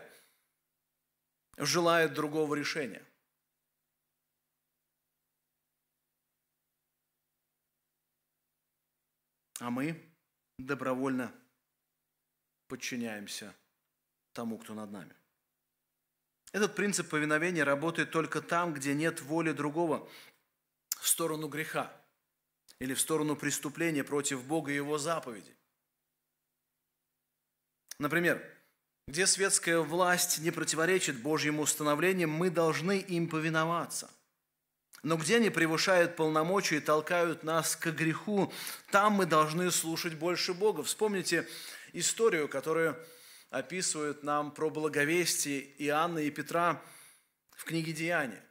желает 1.57 2.15
другого 2.15 2.55
решения. 2.55 3.05
А 9.61 9.71
мы 9.71 10.01
добровольно 10.59 11.33
подчиняемся 12.67 13.55
тому, 14.33 14.59
кто 14.59 14.75
над 14.75 14.91
нами. 14.91 15.15
Этот 16.53 16.75
принцип 16.75 17.09
повиновения 17.09 17.65
работает 17.65 18.11
только 18.11 18.43
там, 18.43 18.75
где 18.75 18.95
нет 18.95 19.21
воли 19.23 19.53
другого 19.53 20.09
в 20.91 21.09
сторону 21.09 21.49
греха 21.49 21.93
или 22.79 22.95
в 22.95 23.01
сторону 23.01 23.37
преступления 23.37 24.05
против 24.05 24.45
Бога 24.47 24.73
и 24.73 24.77
Его 24.77 24.99
заповедей. 24.99 25.57
Например, 27.99 28.43
где 29.13 29.27
светская 29.27 29.81
власть 29.81 30.39
не 30.39 30.51
противоречит 30.51 31.21
Божьим 31.21 31.61
установлениям, 31.61 32.31
мы 32.31 32.49
должны 32.49 32.99
им 32.99 33.29
повиноваться. 33.29 34.11
Но 35.03 35.19
где 35.19 35.37
они 35.37 35.51
превышают 35.51 36.17
полномочия 36.17 36.77
и 36.77 36.81
толкают 36.81 37.45
нас 37.45 37.77
к 37.77 37.89
греху, 37.89 38.51
там 38.91 39.13
мы 39.13 39.27
должны 39.27 39.71
слушать 39.71 40.15
больше 40.15 40.55
Бога. 40.55 40.83
Вспомните 40.83 41.47
историю, 41.93 42.49
которую 42.49 42.97
описывают 43.51 44.23
нам 44.23 44.51
про 44.51 44.71
благовестие 44.71 45.61
Иоанна 45.77 46.21
и 46.21 46.31
Петра 46.31 46.81
в 47.51 47.65
книге 47.65 47.93
Деяния, 47.93 48.43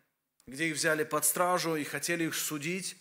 где 0.45 0.67
их 0.67 0.75
взяли 0.75 1.03
под 1.03 1.25
стражу 1.25 1.75
и 1.75 1.83
хотели 1.83 2.25
их 2.25 2.35
судить. 2.35 2.97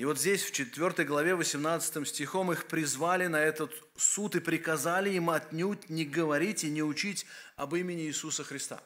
И 0.00 0.04
вот 0.06 0.18
здесь, 0.18 0.42
в 0.42 0.52
4 0.52 1.04
главе 1.04 1.34
18 1.34 2.08
стихом, 2.08 2.50
их 2.50 2.66
призвали 2.66 3.26
на 3.26 3.36
этот 3.36 3.70
суд 3.96 4.34
и 4.34 4.40
приказали 4.40 5.10
им 5.10 5.28
отнюдь 5.28 5.90
не 5.90 6.06
говорить 6.06 6.64
и 6.64 6.70
не 6.70 6.82
учить 6.82 7.26
об 7.56 7.74
имени 7.74 8.04
Иисуса 8.04 8.42
Христа. 8.42 8.82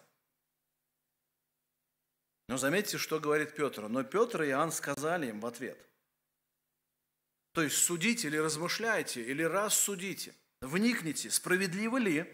Но 2.48 2.58
заметьте, 2.58 2.98
что 2.98 3.20
говорит 3.20 3.54
Петр. 3.54 3.88
Но 3.88 4.02
Петр 4.02 4.42
и 4.42 4.48
Иоанн 4.48 4.72
сказали 4.72 5.28
им 5.28 5.38
в 5.38 5.46
ответ. 5.46 5.78
То 7.52 7.62
есть 7.62 7.76
судите 7.76 8.26
или 8.26 8.36
размышляйте, 8.36 9.22
или 9.22 9.44
рассудите– 9.44 10.34
Вникните, 10.64 11.30
справедливо 11.30 11.98
ли 11.98 12.26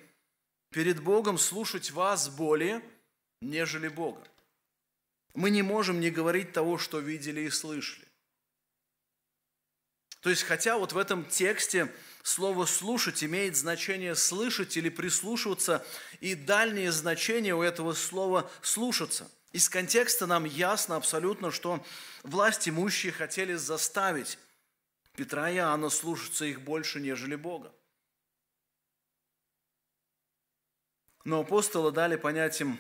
перед 0.71 1.03
Богом 1.03 1.37
слушать 1.37 1.90
вас 1.90 2.29
более, 2.29 2.81
нежели 3.43 3.88
Бога? 3.88 4.25
Мы 5.35 5.51
не 5.51 5.62
можем 5.62 5.99
не 5.99 6.11
говорить 6.11 6.53
того, 6.53 6.79
что 6.79 7.01
видели 7.01 7.43
и 7.43 7.51
слышали. 7.51 8.07
То 10.21 10.31
есть, 10.31 10.43
хотя 10.43 10.77
вот 10.77 10.93
в 10.93 10.99
этом 10.99 11.25
тексте 11.25 11.93
слово 12.23 12.67
«слушать» 12.67 13.25
имеет 13.25 13.57
значение 13.57 14.15
«слышать» 14.15 14.77
или 14.77 14.91
«прислушиваться», 14.91 15.85
и 16.21 16.35
дальнее 16.35 16.93
значение 16.93 17.55
у 17.55 17.63
этого 17.63 17.95
слова 17.95 18.51
«слушаться». 18.63 19.31
Из 19.53 19.69
контекста 19.69 20.27
нам 20.27 20.45
ясно 20.45 20.97
абсолютно, 20.97 21.51
что 21.51 21.85
власть 22.23 22.69
имущие 22.69 23.13
хотели 23.13 23.55
заставить 23.55 24.39
Петра 25.17 25.51
и 25.51 25.57
Иоанна 25.57 25.91
слушаться 25.91 26.45
их 26.45 26.61
больше, 26.61 27.01
нежели 27.01 27.35
Бога. 27.35 27.75
Но 31.25 31.41
апостолы 31.41 31.91
дали 31.91 32.17
понять 32.17 32.61
им, 32.61 32.79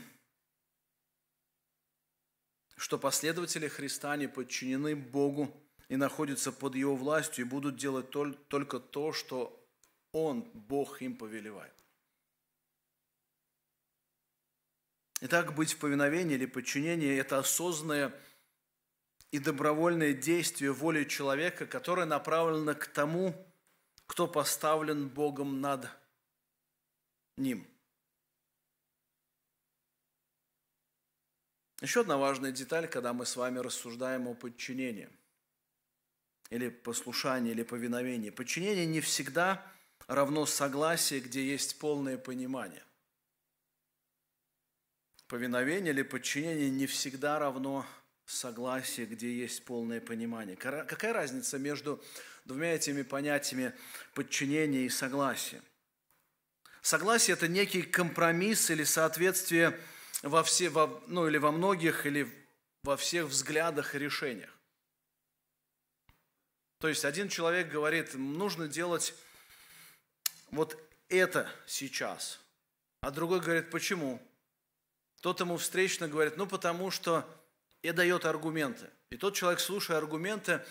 что 2.76 2.98
последователи 2.98 3.66
Христа 3.66 4.16
не 4.16 4.28
подчинены 4.28 4.94
Богу 4.94 5.54
и 5.90 5.96
находятся 5.96 6.52
под 6.52 6.76
Его 6.76 6.94
властью 6.94 7.44
и 7.44 7.48
будут 7.48 7.76
делать 7.76 8.10
только 8.10 8.78
то, 8.78 9.12
что 9.12 9.60
Он, 10.12 10.42
Бог, 10.54 11.02
им 11.02 11.16
повелевает. 11.16 11.74
Итак, 15.20 15.54
быть 15.54 15.72
в 15.72 15.78
повиновении 15.78 16.36
или 16.36 16.46
подчинении– 16.46 17.14
это 17.18 17.38
осознанное 17.38 18.14
и 19.32 19.40
добровольное 19.40 20.14
действие 20.14 20.72
воли 20.72 21.04
человека, 21.04 21.66
которое 21.66 22.06
направлено 22.06 22.74
к 22.76 22.86
тому, 22.86 23.34
кто 24.06 24.28
поставлен 24.28 25.08
Богом 25.08 25.60
над 25.60 25.88
ним– 27.36 27.66
Еще 31.82 32.02
одна 32.02 32.18
важная 32.18 32.52
деталь, 32.52 32.86
когда 32.86 33.14
мы 33.14 33.24
с 33.24 33.36
вами 33.36 33.58
рассуждаем 33.58 34.28
о 34.28 34.34
подчинении 34.34 35.08
или 36.50 36.68
послушании, 36.68 37.52
или 37.52 37.62
повиновении. 37.62 38.30
Подчинение 38.30 38.86
не 38.86 39.00
всегда 39.00 39.64
равно 40.08 40.46
согласие, 40.46 41.20
где 41.20 41.44
есть 41.44 41.78
полное 41.78 42.18
понимание. 42.18 42.82
Повиновение 45.28 45.92
или 45.92 46.02
подчинение 46.02 46.70
не 46.70 46.86
всегда 46.86 47.38
равно 47.38 47.86
согласие, 48.26 49.06
где 49.06 49.32
есть 49.32 49.64
полное 49.64 50.00
понимание. 50.00 50.56
Какая 50.56 51.12
разница 51.12 51.58
между 51.58 52.02
двумя 52.44 52.74
этими 52.74 53.02
понятиями 53.02 53.72
подчинения 54.14 54.86
и 54.86 54.88
согласия? 54.88 55.62
Согласие– 56.82 57.34
это 57.36 57.46
некий 57.46 57.82
компромисс 57.82 58.70
или 58.70 58.84
соответствие 58.84 59.78
во 60.22 60.42
все, 60.42 60.70
во, 60.70 61.02
ну 61.06 61.28
или 61.28 61.38
во 61.38 61.52
многих, 61.52 62.06
или 62.06 62.28
во 62.82 62.96
всех 62.96 63.26
взглядах 63.26 63.94
и 63.94 63.98
решениях. 63.98 64.50
То 66.80 66.88
есть 66.88 67.04
один 67.04 67.28
человек 67.28 67.70
говорит, 67.70 68.14
нужно 68.14 68.66
делать 68.66 69.14
вот 70.50 70.76
это 71.10 71.48
сейчас, 71.66 72.40
а 73.02 73.10
другой 73.10 73.40
говорит, 73.40 73.70
почему? 73.70 74.20
Тот 75.20 75.40
ему 75.40 75.58
встречно 75.58 76.08
говорит, 76.08 76.38
ну 76.38 76.46
потому 76.46 76.90
что 76.90 77.28
и 77.82 77.92
дает 77.92 78.24
аргументы. 78.24 78.88
И 79.10 79.18
тот 79.18 79.34
человек, 79.34 79.60
слушая 79.60 79.98
аргументы, 79.98 80.62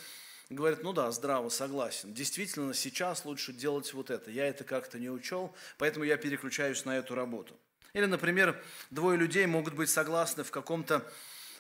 говорит, 0.50 0.82
ну 0.82 0.94
да, 0.94 1.12
здраво, 1.12 1.50
согласен. 1.50 2.12
Действительно, 2.12 2.74
сейчас 2.74 3.24
лучше 3.24 3.54
делать 3.54 3.94
вот 3.94 4.10
это. 4.10 4.32
Я 4.32 4.48
это 4.48 4.64
как-то 4.64 4.98
не 4.98 5.12
учел, 5.12 5.56
поэтому 5.78 6.06
я 6.06 6.18
переключаюсь 6.18 6.86
на 6.86 6.98
эту 6.98 7.14
работу. 7.14 7.56
Или, 7.94 8.06
например, 8.06 8.60
двое 8.90 9.18
людей 9.18 9.46
могут 9.46 9.76
быть 9.76 9.90
согласны 9.90 10.44
в 10.44 10.50
каком-то 10.50 11.08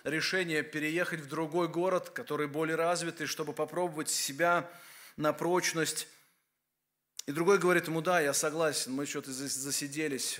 решении 0.03 0.62
переехать 0.62 1.21
в 1.21 1.27
другой 1.27 1.67
город, 1.67 2.09
который 2.09 2.47
более 2.47 2.75
развитый, 2.75 3.27
чтобы 3.27 3.53
попробовать 3.53 4.09
себя 4.09 4.69
на 5.17 5.33
прочность. 5.33 6.07
И 7.25 7.31
другой 7.31 7.59
говорит 7.59 7.88
ему, 7.88 8.01
да, 8.01 8.19
я 8.19 8.33
согласен, 8.33 8.93
мы 8.93 9.05
что-то 9.05 9.31
засиделись 9.31 10.39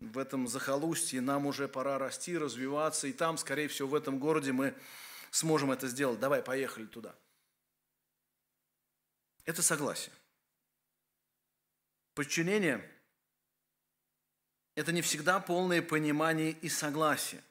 в 0.00 0.18
этом 0.18 0.48
захолустье, 0.48 1.20
нам 1.20 1.46
уже 1.46 1.68
пора 1.68 1.98
расти, 1.98 2.36
развиваться, 2.36 3.06
и 3.06 3.12
там, 3.12 3.36
скорее 3.38 3.68
всего, 3.68 3.88
в 3.88 3.94
этом 3.94 4.18
городе 4.18 4.52
мы 4.52 4.74
сможем 5.30 5.70
это 5.70 5.86
сделать. 5.88 6.18
Давай, 6.18 6.42
поехали 6.42 6.86
туда. 6.86 7.14
Это 9.44 9.62
согласие. 9.62 10.12
Подчинение– 12.14 12.88
это 14.74 14.92
не 14.92 15.02
всегда 15.02 15.40
полное 15.40 15.82
понимание 15.82 16.52
и 16.52 16.68
согласие. 16.68 17.42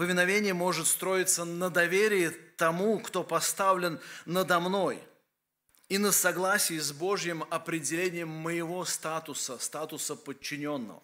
Повиновение 0.00 0.54
может 0.54 0.86
строиться 0.86 1.44
на 1.44 1.68
доверии 1.68 2.30
тому, 2.56 3.00
кто 3.00 3.22
поставлен 3.22 4.00
надо 4.24 4.58
мной, 4.58 4.98
и 5.90 5.98
на 5.98 6.10
согласии 6.10 6.78
с 6.78 6.90
Божьим 6.90 7.44
определением 7.50 8.30
моего 8.30 8.86
статуса, 8.86 9.58
статуса 9.58 10.16
подчиненного. 10.16 11.02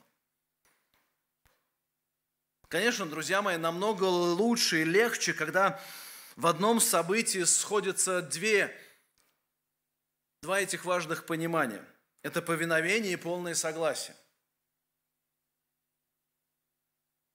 Конечно, 2.69 3.05
друзья 3.05 3.43
мои, 3.43 3.59
намного 3.59 4.05
лучше 4.05 4.81
и 4.81 4.85
легче, 4.85 5.35
когда 5.35 5.79
в 6.37 6.47
одном 6.47 6.81
событии 6.81 7.45
сходятся 7.45 8.23
две, 8.23 8.75
два 10.41 10.63
этих 10.63 10.87
важных 10.87 11.27
понимания. 11.27 11.85
Это 12.23 12.41
повиновение 12.41 13.13
и 13.13 13.17
полное 13.17 13.55
согласие. 13.55 14.17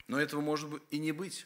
Но 0.08 0.20
этого 0.20 0.42
может 0.42 0.82
и 0.90 0.98
не 0.98 1.12
быть. 1.12 1.46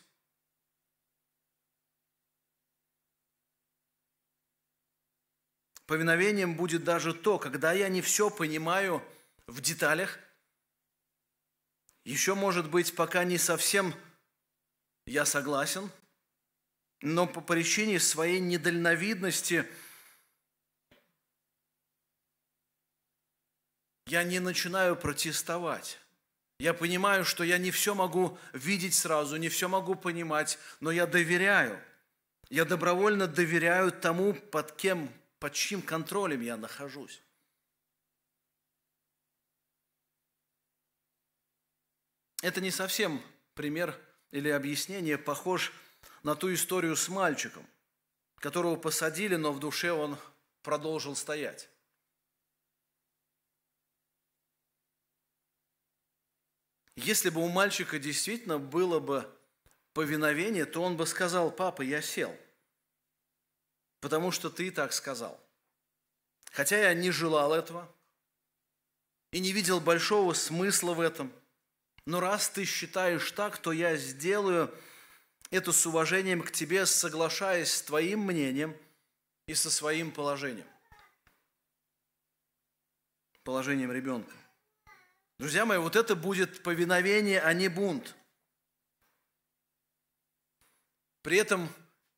Повиновением 5.86 6.56
будет 6.56 6.84
даже 6.84 7.14
то, 7.14 7.38
когда 7.38 7.72
я 7.74 7.90
не 7.90 8.02
все 8.02 8.30
понимаю 8.30 9.04
в 9.46 9.62
деталях, 9.62 10.20
еще, 12.04 12.36
может 12.36 12.70
быть, 12.70 12.96
пока 12.96 13.24
не 13.24 13.38
совсем 13.38 13.94
я 15.06 15.26
согласен, 15.26 15.92
но 17.02 17.28
по 17.28 17.42
причине 17.42 18.00
своей 18.00 18.40
недальновидности 18.40 19.68
я 24.08 24.24
не 24.24 24.40
начинаю 24.40 24.96
протестовать. 24.96 26.00
Я 26.60 26.74
понимаю, 26.74 27.26
что 27.26 27.44
я 27.44 27.58
не 27.58 27.70
все 27.70 27.94
могу 27.94 28.38
видеть 28.54 28.96
сразу, 28.96 29.36
не 29.36 29.50
все 29.50 29.68
могу 29.68 29.96
понимать, 29.96 30.58
но 30.80 30.90
я 30.90 31.06
доверяю. 31.06 31.80
Я 32.50 32.66
добровольно 32.66 33.28
доверяю 33.28 33.92
тому, 33.92 34.34
под 34.34 34.72
кем, 34.72 35.12
под 35.46 35.54
чьим 35.54 35.84
контролем 35.84 36.42
я 36.42 36.58
нахожусь. 36.58 37.22
Это 42.42 42.62
не 42.62 42.72
совсем 42.72 43.22
пример 43.54 43.96
или 44.32 44.50
объяснение 44.50 45.20
похож 45.20 45.72
на 46.24 46.34
ту 46.36 46.52
историю 46.52 46.96
с 46.96 47.10
мальчиком, 47.10 47.64
которого 48.38 48.76
посадили, 48.76 49.36
но 49.36 49.54
в 49.54 49.60
душе 49.60 49.92
он 49.92 50.18
продолжил 50.64 51.16
стоять. 51.16 51.70
Если 56.96 57.30
бы 57.30 57.42
у 57.42 57.50
мальчика 57.50 58.00
действительно 58.00 58.58
было 58.58 59.00
бы 59.00 59.32
повиновение, 59.94 60.66
то 60.66 60.82
он 60.82 60.98
бы 60.98 61.06
сказал, 61.06 61.52
папа, 61.52 61.84
я 61.84 62.02
сел, 62.02 62.36
потому 64.06 64.30
что 64.30 64.52
ты 64.52 64.70
так 64.70 64.94
сказал. 64.94 65.36
Хотя 66.52 66.78
я 66.78 66.94
не 66.94 67.10
желал 67.10 67.56
этого 67.56 67.92
и 69.32 69.40
не 69.40 69.52
видел 69.52 69.82
большого 69.82 70.34
смысла 70.34 70.94
в 70.94 71.00
этом, 71.00 71.34
но 72.06 72.20
раз 72.20 72.50
ты 72.50 72.66
считаешь 72.66 73.32
так, 73.32 73.58
то 73.58 73.72
я 73.72 73.98
сделаю 73.98 74.72
это 75.50 75.72
с 75.72 75.88
уважением 75.88 76.44
к 76.44 76.52
тебе, 76.52 76.86
соглашаясь 76.86 77.74
с 77.74 77.82
твоим 77.82 78.20
мнением 78.20 78.78
и 79.48 79.56
со 79.56 79.72
своим 79.72 80.12
положением. 80.12 80.68
Положением 83.44 83.92
ребенка. 83.92 84.36
Друзья 85.40 85.66
мои, 85.66 85.80
вот 85.80 85.96
это 85.96 86.16
будет 86.16 86.62
повиновение, 86.62 87.42
а 87.42 87.52
не 87.54 87.70
бунт. 87.70 88.16
При 91.24 91.38
этом 91.38 91.68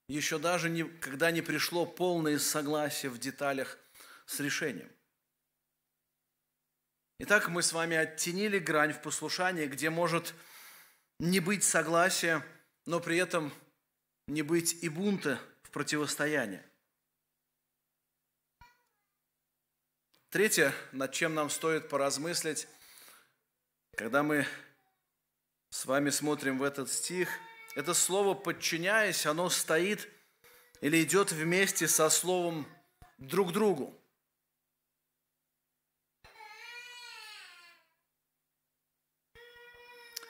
еще 0.08 0.40
даже 0.40 0.70
не, 0.70 0.84
когда 0.84 1.32
не 1.32 1.42
пришло 1.42 1.86
полное 1.86 2.40
согласие 2.40 3.12
в 3.12 3.20
деталях 3.20 3.78
с 4.26 4.40
решением. 4.40 4.92
Итак, 7.20 7.50
мы 7.50 7.64
с 7.64 7.74
вами 7.74 7.98
оттенили 7.98 8.60
грань 8.60 8.94
в 8.94 9.02
послушании, 9.02 9.66
где 9.66 9.90
может 9.90 10.34
не 11.20 11.40
быть 11.40 11.64
согласия, 11.64 12.46
но 12.86 13.00
при 13.00 13.18
этом 13.18 13.52
не 14.28 14.44
быть 14.44 14.84
и 14.84 14.90
бунта 14.90 15.40
в 15.64 15.72
противостоянии. 15.72 16.64
Третье, 20.30 20.74
над 20.92 21.12
чем 21.14 21.34
нам 21.34 21.50
стоит 21.50 21.90
поразмыслить, 21.90 22.68
когда 23.96 24.22
мы 24.22 24.46
с 25.70 25.86
вами 25.86 26.12
смотрим 26.12 26.60
в 26.60 26.64
этот 26.64 26.92
стих, 26.92 27.30
это 27.78 27.94
слово 27.94 28.34
«подчиняясь», 28.34 29.28
оно 29.28 29.52
стоит 29.52 30.10
или 30.82 31.04
идет 31.04 31.32
вместе 31.32 31.88
со 31.88 32.10
словом 32.10 32.68
«друг 33.20 33.54
другу». 33.54 33.96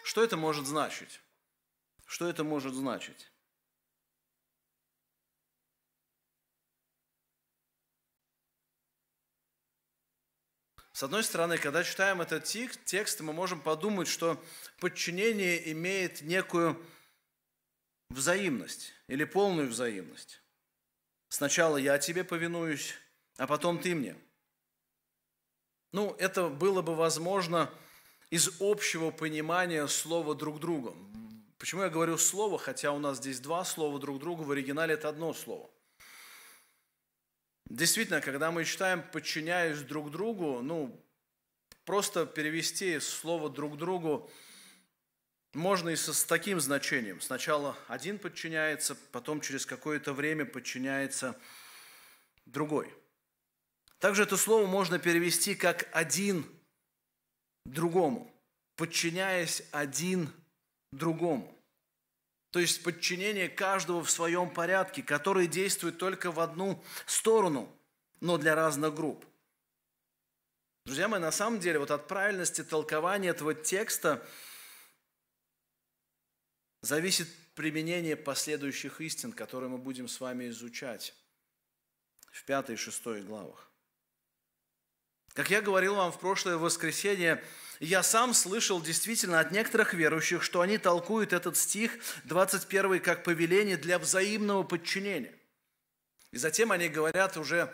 Что 0.04 0.26
это 0.26 0.36
может 0.36 0.66
значить? 0.66 1.22
Что 2.06 2.28
это 2.28 2.44
может 2.44 2.74
значить? 2.74 3.32
С 10.92 11.02
одной 11.02 11.24
стороны, 11.24 11.58
когда 11.58 11.86
читаем 11.86 12.20
этот 12.20 12.44
текст, 12.44 13.22
мы 13.22 13.32
можем 13.32 13.62
подумать, 13.62 14.10
что 14.10 14.44
подчинение 14.82 15.72
имеет 15.72 16.24
некую 16.24 16.86
взаимность 18.10 18.94
или 19.08 19.24
полную 19.24 19.70
взаимность. 19.70 20.42
Сначала 21.30 21.78
я 21.78 21.98
тебе 21.98 22.24
повинуюсь, 22.24 22.94
а 23.38 23.48
потом 23.48 23.80
ты 23.80 23.96
мне. 23.96 24.16
Ну, 25.92 26.16
это 26.20 26.50
было 26.50 26.82
бы 26.82 26.96
возможно 26.96 27.72
из 28.30 28.62
общего 28.62 29.12
понимания 29.12 29.88
слова 29.88 30.36
друг 30.36 30.60
друга. 30.60 30.94
Почему 31.58 31.84
я 31.84 31.90
говорю 31.90 32.18
слово, 32.18 32.58
хотя 32.58 32.92
у 32.92 33.00
нас 33.00 33.18
здесь 33.18 33.40
два 33.40 33.66
слова 33.66 34.00
друг 34.00 34.20
другу, 34.20 34.44
в 34.44 34.52
оригинале 34.52 34.94
это 34.94 35.10
одно 35.10 35.34
слово. 35.34 35.70
Действительно, 37.70 38.22
когда 38.22 38.52
мы 38.52 38.64
читаем 38.64 39.02
«подчиняюсь 39.02 39.80
друг 39.80 40.12
другу», 40.12 40.62
ну, 40.62 41.04
просто 41.84 42.26
перевести 42.26 43.00
слово 43.00 43.50
«друг 43.50 43.78
другу» 43.78 44.30
можно 45.58 45.90
и 45.90 45.96
с 45.96 46.24
таким 46.24 46.62
значением. 46.62 47.20
Сначала 47.20 47.78
один 47.88 48.20
подчиняется, 48.20 48.96
потом 49.12 49.42
через 49.42 49.66
какое-то 49.66 50.14
время 50.14 50.46
подчиняется 50.46 51.36
другой. 52.46 52.94
Также 54.00 54.24
это 54.24 54.38
слово 54.38 54.68
можно 54.68 55.00
перевести 55.00 55.56
как 55.56 55.90
«один 55.92 56.46
другому», 57.66 58.32
подчиняясь 58.76 59.64
один 59.72 60.32
другому. 60.92 61.54
То 62.52 62.60
есть 62.60 62.84
подчинение 62.84 63.50
каждого 63.50 64.04
в 64.04 64.12
своем 64.12 64.52
порядке, 64.52 65.02
который 65.02 65.48
действует 65.48 65.98
только 65.98 66.32
в 66.32 66.40
одну 66.40 66.84
сторону, 67.08 67.68
но 68.22 68.38
для 68.38 68.56
разных 68.56 68.94
групп. 68.94 69.26
Друзья 70.86 71.08
мои, 71.08 71.20
на 71.20 71.32
самом 71.32 71.60
деле, 71.60 71.80
вот 71.80 71.92
от 71.92 72.08
правильности 72.08 72.64
толкования 72.64 73.30
этого 73.30 73.54
текста 73.54 74.26
зависит 76.82 77.28
применение 77.56 78.16
последующих 78.16 79.02
истин, 79.02 79.32
которые 79.32 79.70
мы 79.70 79.78
будем 79.78 80.08
с 80.08 80.20
вами 80.20 80.50
изучать 80.50 81.14
в 82.32 82.44
пятой 82.46 82.76
и 82.76 82.78
шестой 82.78 83.24
главах. 83.24 83.72
Как 85.34 85.52
я 85.52 85.62
говорил 85.62 85.96
вам 85.96 86.12
в 86.12 86.20
прошлое 86.20 86.58
воскресенье, 86.58 87.44
я 87.80 88.02
сам 88.02 88.34
слышал 88.34 88.82
действительно 88.82 89.40
от 89.40 89.52
некоторых 89.52 89.94
верующих, 89.94 90.42
что 90.42 90.62
они 90.62 90.80
толкуют 90.80 91.32
этот 91.32 91.58
стих 91.58 91.92
21 92.24 93.00
как 93.02 93.24
повеление 93.24 93.78
для 93.78 94.00
взаимного 94.00 94.64
подчинения. 94.64 95.36
И 96.32 96.38
затем 96.38 96.72
они 96.72 96.90
говорят 96.90 97.38
уже 97.38 97.72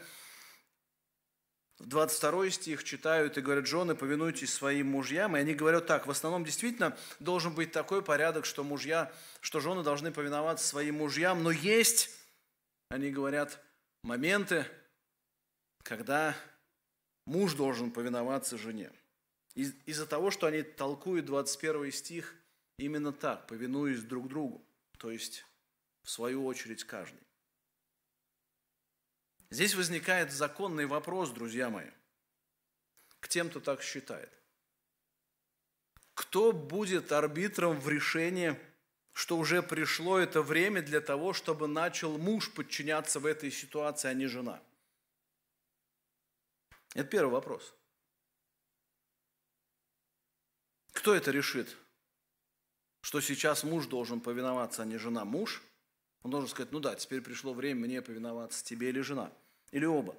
в 1.84 1.88
22 1.88 2.50
стих 2.52 2.84
читают 2.86 3.38
и 3.38 3.42
говорят, 3.42 3.68
жены, 3.68 3.94
повинуйтесь 3.94 4.54
своим 4.54 4.88
мужьям. 4.88 5.36
И 5.36 5.40
они 5.42 5.54
говорят 5.54 5.86
так, 5.86 6.08
в 6.08 6.12
основном 6.12 6.46
действительно 6.46 6.98
должен 7.20 7.54
быть 7.54 7.74
такой 7.74 8.02
порядок, 8.02 8.46
что 8.46 8.64
мужья, 8.64 9.12
что 9.42 9.60
жены 9.60 9.84
должны 9.84 10.14
повиноваться 10.14 10.66
своим 10.66 11.00
мужьям. 11.00 11.44
Но 11.44 11.52
есть, 11.52 12.10
они 12.88 13.12
говорят, 13.12 13.60
моменты, 14.02 14.66
когда 15.84 16.38
муж 17.26 17.54
должен 17.54 17.92
повиноваться 17.92 18.58
жене. 18.58 18.90
Из-за 19.54 20.06
того, 20.06 20.32
что 20.32 20.48
они 20.48 20.62
толкуют 20.62 21.26
21 21.26 21.92
стих 21.92 22.34
именно 22.78 23.12
так, 23.12 23.46
повинуясь 23.48 24.04
друг 24.04 24.30
другу, 24.30 24.66
то 24.98 25.12
есть 25.12 25.46
в 26.04 26.10
свою 26.10 26.46
очередь 26.46 26.86
каждый. 26.86 27.20
Здесь 29.50 29.76
возникает 29.76 30.32
законный 30.32 30.86
вопрос, 30.86 31.30
друзья 31.30 31.70
мои, 31.70 31.90
к 33.20 33.28
тем, 33.28 33.50
кто 33.50 33.60
так 33.60 33.82
считает. 33.82 34.32
Кто 36.14 36.52
будет 36.52 37.12
арбитром 37.12 37.80
в 37.80 37.90
решении, 37.90 38.60
что 39.14 39.38
уже 39.38 39.62
пришло 39.62 40.18
это 40.18 40.42
время 40.42 40.82
для 40.82 41.02
того, 41.02 41.34
чтобы 41.34 41.68
начал 41.68 42.18
муж 42.18 42.52
подчиняться 42.52 43.20
в 43.20 43.26
этой 43.26 43.52
ситуации, 43.52 44.10
а 44.10 44.14
не 44.14 44.28
жена? 44.28 44.62
Это 46.94 47.06
первый 47.06 47.32
вопрос. 47.32 47.76
Кто 50.92 51.16
это 51.16 51.32
решит? 51.32 51.76
Что 53.02 53.20
сейчас 53.20 53.64
муж 53.64 53.88
должен 53.88 54.22
повиноваться, 54.22 54.84
а 54.84 54.86
не 54.86 54.98
жена? 54.98 55.26
Муж? 55.26 55.62
Он 56.24 56.32
должен 56.32 56.50
сказать, 56.50 56.72
ну 56.72 56.80
да, 56.80 56.96
теперь 56.96 57.22
пришло 57.22 57.54
время 57.54 57.82
мне 57.82 58.02
повиноваться, 58.02 58.64
тебе 58.64 58.90
или 58.90 59.02
жена. 59.02 59.32
Или 59.72 59.86
оба. 59.86 60.16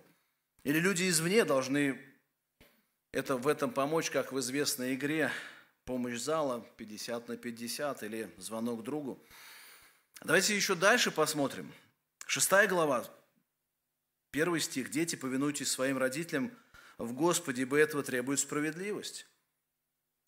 Или 0.62 0.78
люди 0.78 1.08
извне 1.08 1.44
должны 1.44 1.98
это, 3.12 3.36
в 3.36 3.46
этом 3.46 3.70
помочь, 3.70 4.10
как 4.10 4.32
в 4.32 4.40
известной 4.40 4.94
игре 4.94 5.30
«Помощь 5.84 6.18
зала» 6.18 6.66
50 6.76 7.28
на 7.28 7.36
50 7.36 8.02
или 8.02 8.30
«Звонок 8.38 8.82
другу». 8.82 9.22
Давайте 10.22 10.56
еще 10.56 10.74
дальше 10.74 11.10
посмотрим. 11.10 11.72
Шестая 12.26 12.66
глава, 12.66 13.06
первый 14.30 14.60
стих. 14.60 14.90
«Дети, 14.90 15.16
повинуйтесь 15.16 15.70
своим 15.70 15.96
родителям 15.96 16.50
в 16.98 17.12
Господе, 17.12 17.62
ибо 17.62 17.78
этого 17.78 18.02
требует 18.02 18.40
справедливость». 18.40 19.26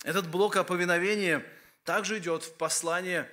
Этот 0.04 0.30
блок 0.30 0.56
о 0.56 0.64
повиновении 0.64 1.42
также 1.82 2.18
идет 2.18 2.44
в 2.44 2.54
послание 2.54 3.28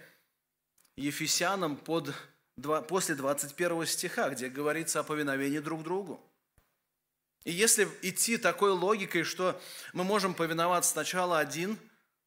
Ефесянам 0.95 1.77
под, 1.77 2.13
после 2.87 3.15
21 3.15 3.85
стиха, 3.85 4.29
где 4.29 4.49
говорится 4.49 4.99
о 4.99 5.03
повиновении 5.03 5.59
друг 5.59 5.83
другу. 5.83 6.21
И 7.43 7.51
если 7.51 7.87
идти 8.01 8.37
такой 8.37 8.71
логикой, 8.71 9.23
что 9.23 9.59
мы 9.91 10.03
можем 10.03 10.33
повиноваться 10.33 10.91
сначала 10.91 11.39
один 11.39 11.77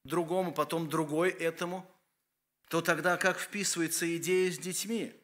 другому, 0.04 0.52
потом 0.52 0.88
другой 0.88 1.30
этому, 1.30 1.90
то 2.68 2.82
тогда 2.82 3.16
как 3.16 3.38
вписывается 3.38 4.14
идея 4.16 4.50
с 4.50 4.58
детьми? 4.58 5.14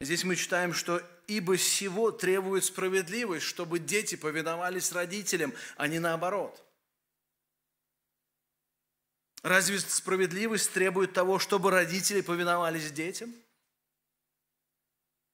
Здесь 0.00 0.24
мы 0.24 0.34
читаем, 0.34 0.74
что 0.74 1.00
«ибо 1.28 1.56
всего 1.56 2.10
требует 2.10 2.64
справедливость, 2.64 3.46
чтобы 3.46 3.78
дети 3.78 4.16
повиновались 4.16 4.92
родителям, 4.92 5.54
а 5.76 5.86
не 5.86 6.00
наоборот». 6.00 6.62
Разве 9.42 9.80
справедливость 9.80 10.72
требует 10.72 11.12
того, 11.12 11.38
чтобы 11.38 11.70
родители 11.70 12.20
повиновались 12.20 12.92
детям? 12.92 13.34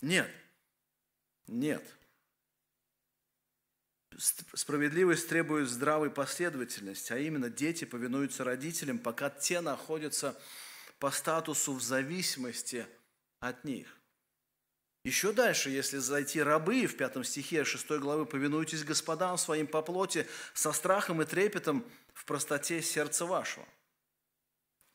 Нет. 0.00 0.30
Нет. 1.46 1.84
Справедливость 4.54 5.28
требует 5.28 5.68
здравой 5.68 6.10
последовательности, 6.10 7.12
а 7.12 7.18
именно 7.18 7.50
дети 7.50 7.84
повинуются 7.84 8.44
родителям, 8.44 8.98
пока 8.98 9.30
те 9.30 9.60
находятся 9.60 10.40
по 10.98 11.10
статусу 11.10 11.74
в 11.74 11.82
зависимости 11.82 12.86
от 13.40 13.62
них. 13.64 13.94
Еще 15.04 15.32
дальше, 15.32 15.70
если 15.70 15.98
зайти 15.98 16.42
рабы, 16.42 16.86
в 16.86 16.96
пятом 16.96 17.24
стихе 17.24 17.64
6 17.64 17.90
главы, 17.98 18.26
«Повинуйтесь 18.26 18.84
господам 18.84 19.38
своим 19.38 19.66
по 19.66 19.82
плоти 19.82 20.26
со 20.54 20.72
страхом 20.72 21.22
и 21.22 21.24
трепетом 21.24 21.84
в 22.14 22.24
простоте 22.24 22.82
сердца 22.82 23.24
вашего». 23.24 23.66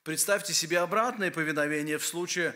Представьте 0.04 0.54
себе 0.54 0.80
обратное 0.80 1.32
повиновение 1.32 1.98
в 1.98 2.06
случае 2.06 2.54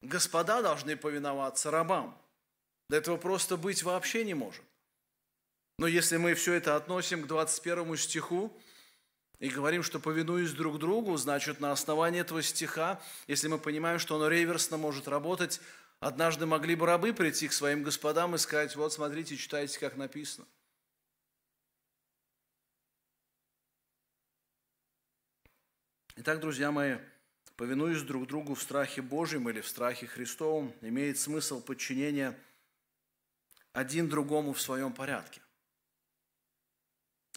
господа 0.00 0.62
должны 0.62 0.96
повиноваться 0.96 1.72
рабам. 1.72 2.16
До 2.88 2.96
этого 2.96 3.16
просто 3.16 3.56
быть 3.56 3.82
вообще 3.82 4.24
не 4.24 4.34
может. 4.34 4.62
Но 5.78 5.88
если 5.88 6.16
мы 6.16 6.34
все 6.34 6.54
это 6.54 6.76
относим 6.76 7.22
к 7.22 7.26
21 7.26 7.96
стиху 7.96 8.56
и 9.40 9.48
говорим, 9.48 9.82
что 9.82 9.98
повинуясь 9.98 10.52
друг 10.52 10.78
другу, 10.78 11.16
значит, 11.16 11.60
на 11.60 11.72
основании 11.72 12.20
этого 12.20 12.42
стиха, 12.42 13.02
если 13.26 13.48
мы 13.48 13.58
понимаем, 13.58 13.98
что 13.98 14.16
он 14.16 14.26
реверсно 14.28 14.76
может 14.76 15.08
работать, 15.08 15.60
однажды 15.98 16.46
могли 16.46 16.76
бы 16.76 16.86
рабы 16.86 17.12
прийти 17.12 17.48
к 17.48 17.52
своим 17.52 17.82
господам 17.82 18.36
и 18.36 18.38
сказать, 18.38 18.76
вот 18.76 18.92
смотрите, 18.92 19.36
читайте, 19.36 19.78
как 19.80 19.96
написано. 19.96 20.46
Итак, 26.18 26.40
друзья 26.40 26.72
мои, 26.72 26.96
повинуясь 27.56 28.00
друг 28.00 28.26
другу 28.26 28.54
в 28.54 28.62
страхе 28.62 29.02
Божьем 29.02 29.50
или 29.50 29.60
в 29.60 29.68
страхе 29.68 30.06
Христовом, 30.06 30.72
имеет 30.80 31.18
смысл 31.18 31.60
подчинения 31.60 32.34
один 33.74 34.08
другому 34.08 34.54
в 34.54 34.60
своем 34.62 34.94
порядке, 34.94 35.42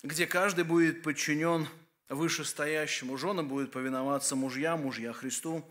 где 0.01 0.25
каждый 0.25 0.63
будет 0.63 1.03
подчинен 1.03 1.67
вышестоящему, 2.07 3.17
жены 3.17 3.43
будут 3.43 3.73
повиноваться 3.73 4.37
мужьям, 4.37 4.83
мужья 4.83 5.11
Христу. 5.11 5.69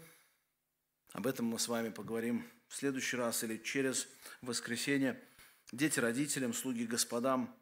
Об 1.15 1.27
этом 1.27 1.47
мы 1.47 1.59
с 1.59 1.67
вами 1.67 1.89
поговорим 1.89 2.47
в 2.69 2.77
следующий 2.77 3.17
раз 3.17 3.43
или 3.43 3.57
через 3.57 4.07
воскресенье. 4.43 5.19
Дети 5.73 5.99
родителям, 5.99 6.53
слуги 6.53 6.85
господам. 6.85 7.57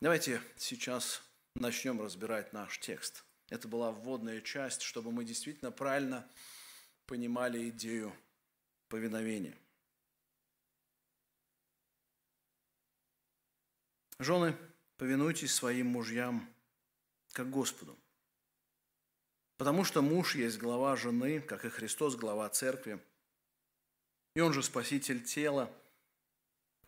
Давайте 0.00 0.40
сейчас 0.56 1.24
начнем 1.56 2.00
разбирать 2.00 2.52
наш 2.52 2.78
текст– 2.78 3.24
это 3.52 3.68
была 3.68 3.92
вводная 3.92 4.40
часть, 4.40 4.80
чтобы 4.80 5.12
мы 5.12 5.26
действительно 5.26 5.70
правильно 5.70 6.26
понимали 7.04 7.68
идею 7.68 8.16
повиновения. 8.88 9.54
Жены, 14.18 14.56
повинуйтесь 14.96 15.52
своим 15.52 15.88
мужьям, 15.88 16.48
как 17.32 17.50
Господу. 17.50 17.94
Потому 19.58 19.84
что 19.84 20.00
муж 20.00 20.34
есть 20.34 20.56
глава 20.56 20.96
жены, 20.96 21.42
как 21.42 21.66
и 21.66 21.68
Христос 21.68 22.16
глава 22.16 22.48
церкви. 22.48 23.04
И 24.34 24.40
он 24.40 24.54
же 24.54 24.62
спаситель 24.62 25.22
тела. 25.22 25.70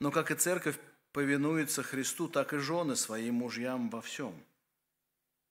Но 0.00 0.10
как 0.10 0.30
и 0.30 0.34
церковь 0.34 0.78
повинуется 1.12 1.82
Христу, 1.82 2.26
так 2.26 2.54
и 2.54 2.58
жены 2.58 2.96
своим 2.96 3.34
мужьям 3.34 3.90
во 3.90 4.00
всем– 4.00 4.34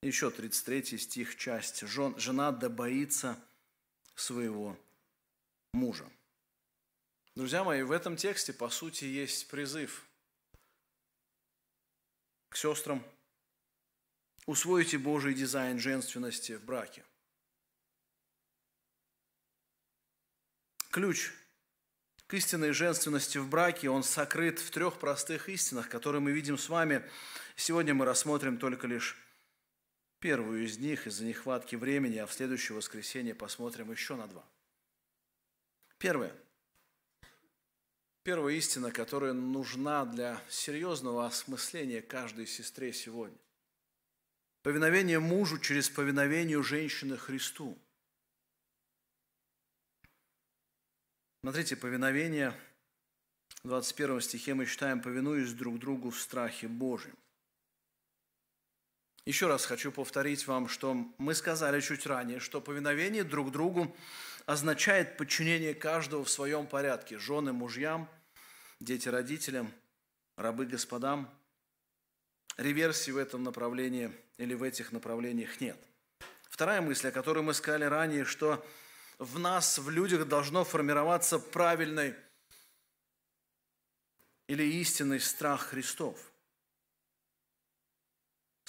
еще 0.04 0.30
33 0.30 0.98
стих, 0.98 1.38
часть. 1.38 1.82
Жена 1.88 2.52
да 2.52 2.70
боится 2.70 3.40
своего 4.16 4.78
мужа. 5.74 6.10
Друзья 7.36 7.64
мои, 7.64 7.82
в 7.82 7.92
этом 7.92 8.16
тексте, 8.16 8.54
по 8.54 8.70
сути, 8.70 9.06
есть 9.06 9.48
призыв 9.48 10.06
к 12.50 12.58
сестрам. 12.58 13.04
Усвоите 14.46 14.98
Божий 14.98 15.34
дизайн 15.34 15.80
женственности 15.80 16.54
в 16.54 16.64
браке. 16.64 17.04
Ключ 20.92 21.32
к 22.28 22.34
истинной 22.36 22.72
женственности 22.72 23.38
в 23.38 23.48
браке, 23.48 23.90
он 23.90 24.04
сокрыт 24.04 24.60
в 24.60 24.70
трех 24.70 25.00
простых 25.00 25.50
истинах, 25.50 25.90
которые 25.90 26.22
мы 26.22 26.32
видим 26.32 26.58
с 26.58 26.70
вами. 26.70 27.04
Сегодня 27.56 27.94
мы 27.94 28.06
рассмотрим 28.06 28.58
только 28.58 28.86
лишь 28.86 29.18
первую 30.24 30.64
из 30.64 30.78
них 30.78 31.06
из-за 31.06 31.26
нехватки 31.26 31.76
времени, 31.76 32.16
а 32.16 32.26
в 32.26 32.32
следующее 32.32 32.78
воскресенье 32.78 33.36
посмотрим 33.36 33.92
еще 33.92 34.16
на 34.16 34.26
два. 34.26 34.46
Первое. 35.98 36.34
Первая 38.24 38.56
истина, 38.56 38.90
которая 38.90 39.34
нужна 39.34 40.06
для 40.06 40.42
серьезного 40.48 41.26
осмысления 41.26 42.02
каждой 42.02 42.48
сестре 42.48 42.94
сегодня. 42.94 43.38
Повиновение 44.62 45.20
мужу 45.20 45.60
через 45.60 45.90
повиновение 45.90 46.64
женщины 46.64 47.18
Христу. 47.18 47.78
Смотрите, 51.42 51.76
повиновение, 51.76 52.58
в 53.64 53.68
21 53.68 54.22
стихе 54.22 54.54
мы 54.54 54.68
читаем, 54.68 55.02
повинуясь 55.02 55.52
друг 55.52 55.80
другу 55.80 56.12
в 56.12 56.18
страхе 56.22 56.70
Божьем. 56.70 57.18
Еще 59.26 59.48
раз 59.48 59.66
хочу 59.66 59.92
повторить 59.92 60.48
вам, 60.48 60.68
что 60.68 60.94
мы 61.18 61.34
сказали 61.34 61.80
чуть 61.80 62.06
ранее, 62.06 62.42
что 62.42 62.60
повиновение 62.60 63.24
друг 63.24 63.52
другу 63.52 63.96
означает 64.46 65.16
подчинение 65.16 65.74
каждого 65.74 66.26
в 66.26 66.30
своем 66.30 66.68
порядке. 66.68 67.18
Жены 67.18 67.54
мужьям, 67.54 68.10
дети 68.82 69.08
родителям, 69.08 69.72
рабы 70.36 70.66
господам. 70.66 71.34
Реверсии 72.58 73.12
в 73.12 73.18
этом 73.18 73.44
направлении 73.44 74.12
или 74.38 74.54
в 74.54 74.62
этих 74.62 74.92
направлениях 74.92 75.62
нет. 75.62 75.78
Вторая 76.50 76.82
мысль, 76.82 77.08
о 77.08 77.12
которой 77.12 77.44
мы 77.44 77.54
сказали 77.54 77.86
ранее, 77.86 78.26
что 78.26 78.64
в 79.20 79.40
нас, 79.40 79.80
в 79.80 79.90
людях 79.90 80.28
должно 80.28 80.66
формироваться 80.66 81.40
правильный 81.40 82.14
или 84.48 84.64
истинный 84.64 85.22
страх 85.22 85.68
Христов– 85.68 86.20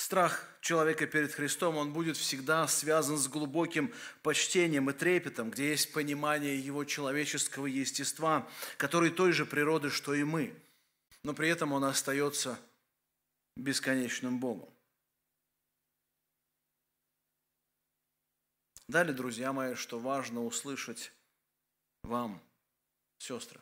Страх 0.05 0.47
человека 0.61 1.07
перед 1.07 1.33
Христом, 1.33 1.79
он 1.79 1.95
будет 1.95 2.19
всегда 2.19 2.69
связан 2.69 3.17
с 3.17 3.27
глубоким 3.27 3.91
почтением 4.23 4.91
и 4.91 4.93
трепетом, 4.93 5.51
где 5.51 5.71
есть 5.71 5.95
понимание 5.95 6.59
его 6.59 6.85
человеческого 6.85 7.65
естества, 7.65 8.47
который 8.77 9.09
той 9.11 9.33
же 9.33 9.47
природы, 9.47 9.89
что 9.89 10.13
и 10.13 10.23
мы. 10.23 10.55
Но 11.23 11.33
при 11.33 11.49
этом 11.49 11.73
он 11.73 11.85
остается 11.85 12.61
бесконечным 13.57 14.41
Богом. 14.41 14.69
Далее, 18.87 19.15
друзья 19.15 19.55
мои, 19.55 19.75
что 19.75 19.99
важно 19.99 20.45
услышать 20.45 21.13
вам, 22.03 22.43
сестры. 23.17 23.59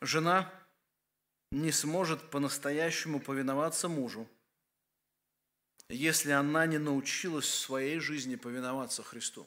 Жена 0.00 0.61
не 1.52 1.70
сможет 1.70 2.30
по-настоящему 2.30 3.20
повиноваться 3.20 3.86
мужу, 3.86 4.26
если 5.90 6.30
она 6.30 6.64
не 6.64 6.78
научилась 6.78 7.44
в 7.44 7.58
своей 7.58 7.98
жизни 7.98 8.36
повиноваться 8.36 9.02
Христу. 9.02 9.46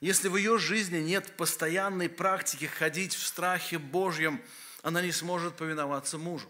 Если 0.00 0.28
в 0.28 0.36
ее 0.36 0.58
жизни 0.58 0.98
нет 0.98 1.36
постоянной 1.36 2.08
практики 2.08 2.66
ходить 2.66 3.14
в 3.14 3.26
страхе 3.26 3.78
Божьем, 3.78 4.40
она 4.82 5.02
не 5.02 5.12
сможет 5.12 5.56
повиноваться 5.56 6.16
мужу. 6.16 6.48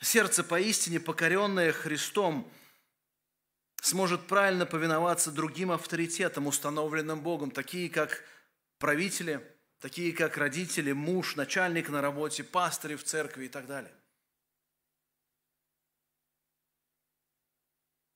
Сердце 0.00 0.44
поистине 0.44 1.00
покоренное 1.00 1.72
Христом 1.72 2.48
сможет 3.82 4.28
правильно 4.28 4.66
повиноваться 4.66 5.32
другим 5.32 5.72
авторитетам, 5.72 6.46
установленным 6.46 7.22
Богом, 7.22 7.50
такие 7.50 7.90
как 7.90 8.22
правители– 8.78 9.44
такие 9.84 10.14
как 10.14 10.38
родители, 10.38 10.92
муж, 10.92 11.36
начальник 11.36 11.90
на 11.90 12.00
работе, 12.00 12.42
пастыри 12.42 12.94
в 12.94 13.04
церкви 13.04 13.44
и 13.44 13.48
так 13.50 13.66
далее. 13.66 13.92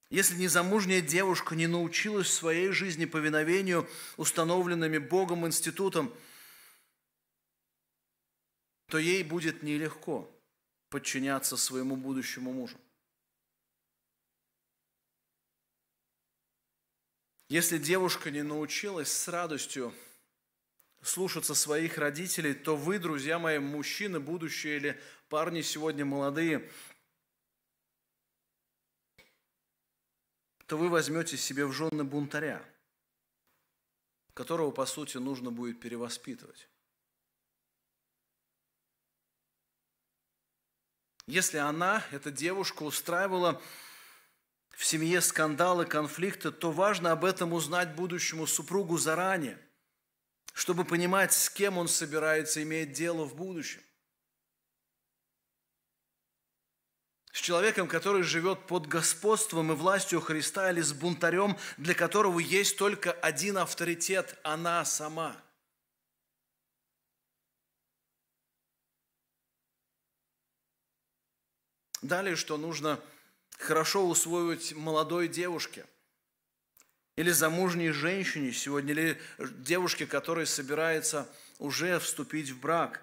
Если 0.08 0.36
незамужняя 0.36 1.02
девушка 1.02 1.54
не 1.54 1.66
научилась 1.66 2.28
в 2.28 2.32
своей 2.32 2.70
жизни 2.70 3.04
повиновению 3.04 3.86
установленными 4.16 4.96
Богом 4.96 5.46
институтам, 5.46 6.10
то 8.86 8.96
ей 8.96 9.22
будет 9.22 9.62
нелегко 9.62 10.26
подчиняться 10.88 11.58
своему 11.58 11.96
будущему 11.96 12.50
мужу. 12.50 12.78
Если 17.50 17.76
девушка 17.76 18.30
не 18.30 18.42
научилась 18.42 19.12
с 19.12 19.28
радостью 19.28 19.92
слушаться 21.02 21.54
своих 21.54 21.98
родителей, 21.98 22.54
то 22.54 22.76
вы, 22.76 22.98
друзья 22.98 23.38
мои, 23.38 23.58
мужчины, 23.58 24.20
будущие 24.20 24.76
или 24.76 25.00
парни 25.28 25.62
сегодня 25.62 26.04
молодые, 26.04 26.70
то 30.66 30.76
вы 30.76 30.88
возьмете 30.88 31.36
себе 31.36 31.64
в 31.64 31.72
жены 31.72 32.04
бунтаря, 32.04 32.62
которого, 34.34 34.70
по 34.70 34.86
сути, 34.86 35.16
нужно 35.16 35.50
будет 35.50 35.80
перевоспитывать. 35.80 36.68
Если 41.26 41.58
она, 41.58 42.04
эта 42.10 42.30
девушка, 42.30 42.82
устраивала 42.82 43.60
в 44.70 44.84
семье 44.84 45.20
скандалы, 45.20 45.84
конфликты, 45.84 46.50
то 46.50 46.72
важно 46.72 47.12
об 47.12 47.24
этом 47.24 47.52
узнать 47.52 47.94
будущему 47.94 48.46
супругу 48.46 48.96
заранее, 48.96 49.58
чтобы 50.58 50.84
понимать, 50.84 51.32
с 51.32 51.48
кем 51.48 51.78
он 51.78 51.86
собирается 51.86 52.60
иметь 52.64 52.90
дело 52.90 53.24
в 53.24 53.36
будущем. 53.36 53.80
С 57.30 57.38
человеком, 57.38 57.86
который 57.86 58.24
живет 58.24 58.66
под 58.66 58.88
господством 58.88 59.70
и 59.70 59.76
властью 59.76 60.20
Христа, 60.20 60.72
или 60.72 60.80
с 60.80 60.92
бунтарем, 60.92 61.56
для 61.76 61.94
которого 61.94 62.40
есть 62.40 62.76
только 62.76 63.12
один 63.12 63.56
авторитет– 63.56 64.36
она 64.42 64.84
сама. 64.84 65.40
Далее, 72.02 72.34
что 72.34 72.56
нужно– 72.56 73.00
хорошо 73.58 74.08
усвоить 74.08 74.74
молодой 74.74 75.28
девушке 75.28 75.86
или 77.18 77.32
замужней 77.32 77.90
женщине 77.90 78.52
сегодня, 78.52 78.92
или 78.92 79.20
девушке, 79.38 80.06
которая 80.06 80.46
собирается 80.46 81.28
уже 81.58 81.98
вступить 81.98 82.50
в 82.50 82.60
брак. 82.60 83.02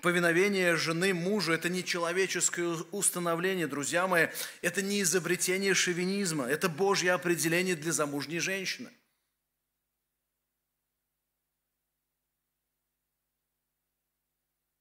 Повиновение 0.00 0.76
жены 0.76 1.12
мужу– 1.12 1.52
это 1.54 1.68
не 1.68 1.82
человеческое 1.82 2.68
установление, 2.92 3.66
друзья 3.66 4.06
мои, 4.06 4.28
это 4.62 4.80
не 4.80 5.02
изобретение 5.02 5.74
шовинизма, 5.74 6.44
это 6.44 6.68
Божье 6.68 7.14
определение 7.14 7.74
для 7.74 7.90
замужней 7.90 8.38
женщины. 8.38 8.92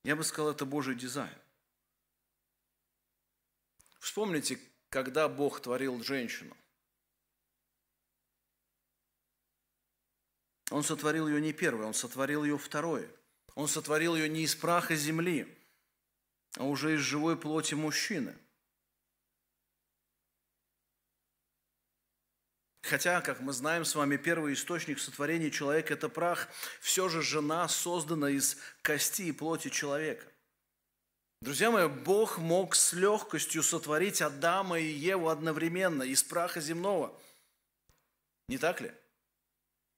Я 0.04 0.16
бы 0.16 0.24
сказал, 0.24 0.52
это 0.52 0.66
Божий 0.68 0.94
дизайн. 0.94 1.34
Вспомните, 3.98 4.60
когда 4.90 5.28
Бог 5.28 5.62
творил 5.62 6.04
женщину. 6.04 6.56
Он 10.72 10.84
сотворил 10.84 11.28
ее 11.28 11.40
не 11.40 11.54
первой, 11.54 11.86
он 11.86 11.94
сотворил 11.94 12.44
ее 12.44 12.58
второй. 12.58 13.10
Он 13.56 13.68
сотворил 13.68 14.16
ее 14.16 14.30
не 14.30 14.44
из 14.44 14.56
праха 14.56 14.96
земли, 14.96 15.48
а 16.58 16.64
уже 16.64 16.96
из 16.96 17.00
живой 17.00 17.38
плоти 17.38 17.74
мужчины. 17.74 18.36
Хотя, 22.84 23.20
как 23.22 23.42
мы 23.42 23.52
знаем 23.52 23.84
с 23.84 23.96
вами, 23.96 24.16
первый 24.16 24.54
источник 24.54 25.00
сотворения 25.00 25.52
человека– 25.52 25.94
это 25.96 26.08
прах, 26.08 26.48
все 26.80 27.10
же 27.10 27.22
жена 27.22 27.68
создана 27.68 28.30
из 28.30 28.58
кости 28.82 29.24
и 29.24 29.32
плоти 29.34 29.70
человека. 29.70 30.26
Друзья 31.42 31.70
мои, 31.70 31.88
Бог 31.88 32.38
мог 32.38 32.76
с 32.76 32.94
легкостью 32.94 33.62
сотворить 33.62 34.22
Адама 34.22 34.80
и 34.80 34.86
Еву 34.86 35.28
одновременно 35.28 36.04
из 36.04 36.24
праха 36.24 36.62
земного. 36.62 37.20
Не 38.48 38.58
так 38.58 38.82
ли? 38.82 38.92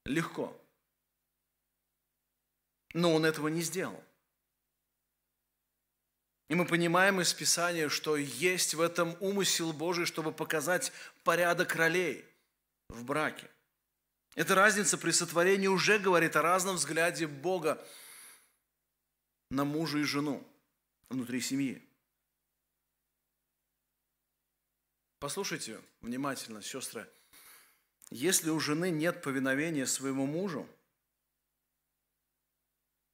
Легко. 0.04 0.59
Но 2.92 3.14
Он 3.14 3.24
этого 3.24 3.48
не 3.48 3.62
сделал. 3.62 4.02
И 6.48 6.54
мы 6.56 6.66
понимаем 6.66 7.20
из 7.20 7.32
Писания, 7.32 7.88
что 7.88 8.16
есть 8.16 8.74
в 8.74 8.80
этом 8.80 9.16
умысел 9.20 9.72
Божий, 9.72 10.04
чтобы 10.04 10.32
показать 10.32 10.92
порядок 11.22 11.76
ролей 11.76 12.24
в 12.88 13.04
браке. 13.04 13.48
Эта 14.34 14.56
разница 14.56 14.98
при 14.98 15.12
сотворении 15.12 15.68
уже 15.68 15.98
говорит 15.98 16.34
о 16.34 16.42
разном 16.42 16.76
взгляде 16.76 17.28
Бога 17.28 17.84
на 19.50 19.64
мужа 19.64 19.98
и 19.98 20.02
жену 20.02 20.44
внутри 21.08 21.40
семьи. 21.40 21.86
Послушайте 25.20 25.80
внимательно, 26.00 26.62
сестры. 26.62 27.08
Если 28.10 28.50
у 28.50 28.58
жены 28.58 28.90
нет 28.90 29.22
повиновения 29.22 29.86
своему 29.86 30.26
мужу, 30.26 30.66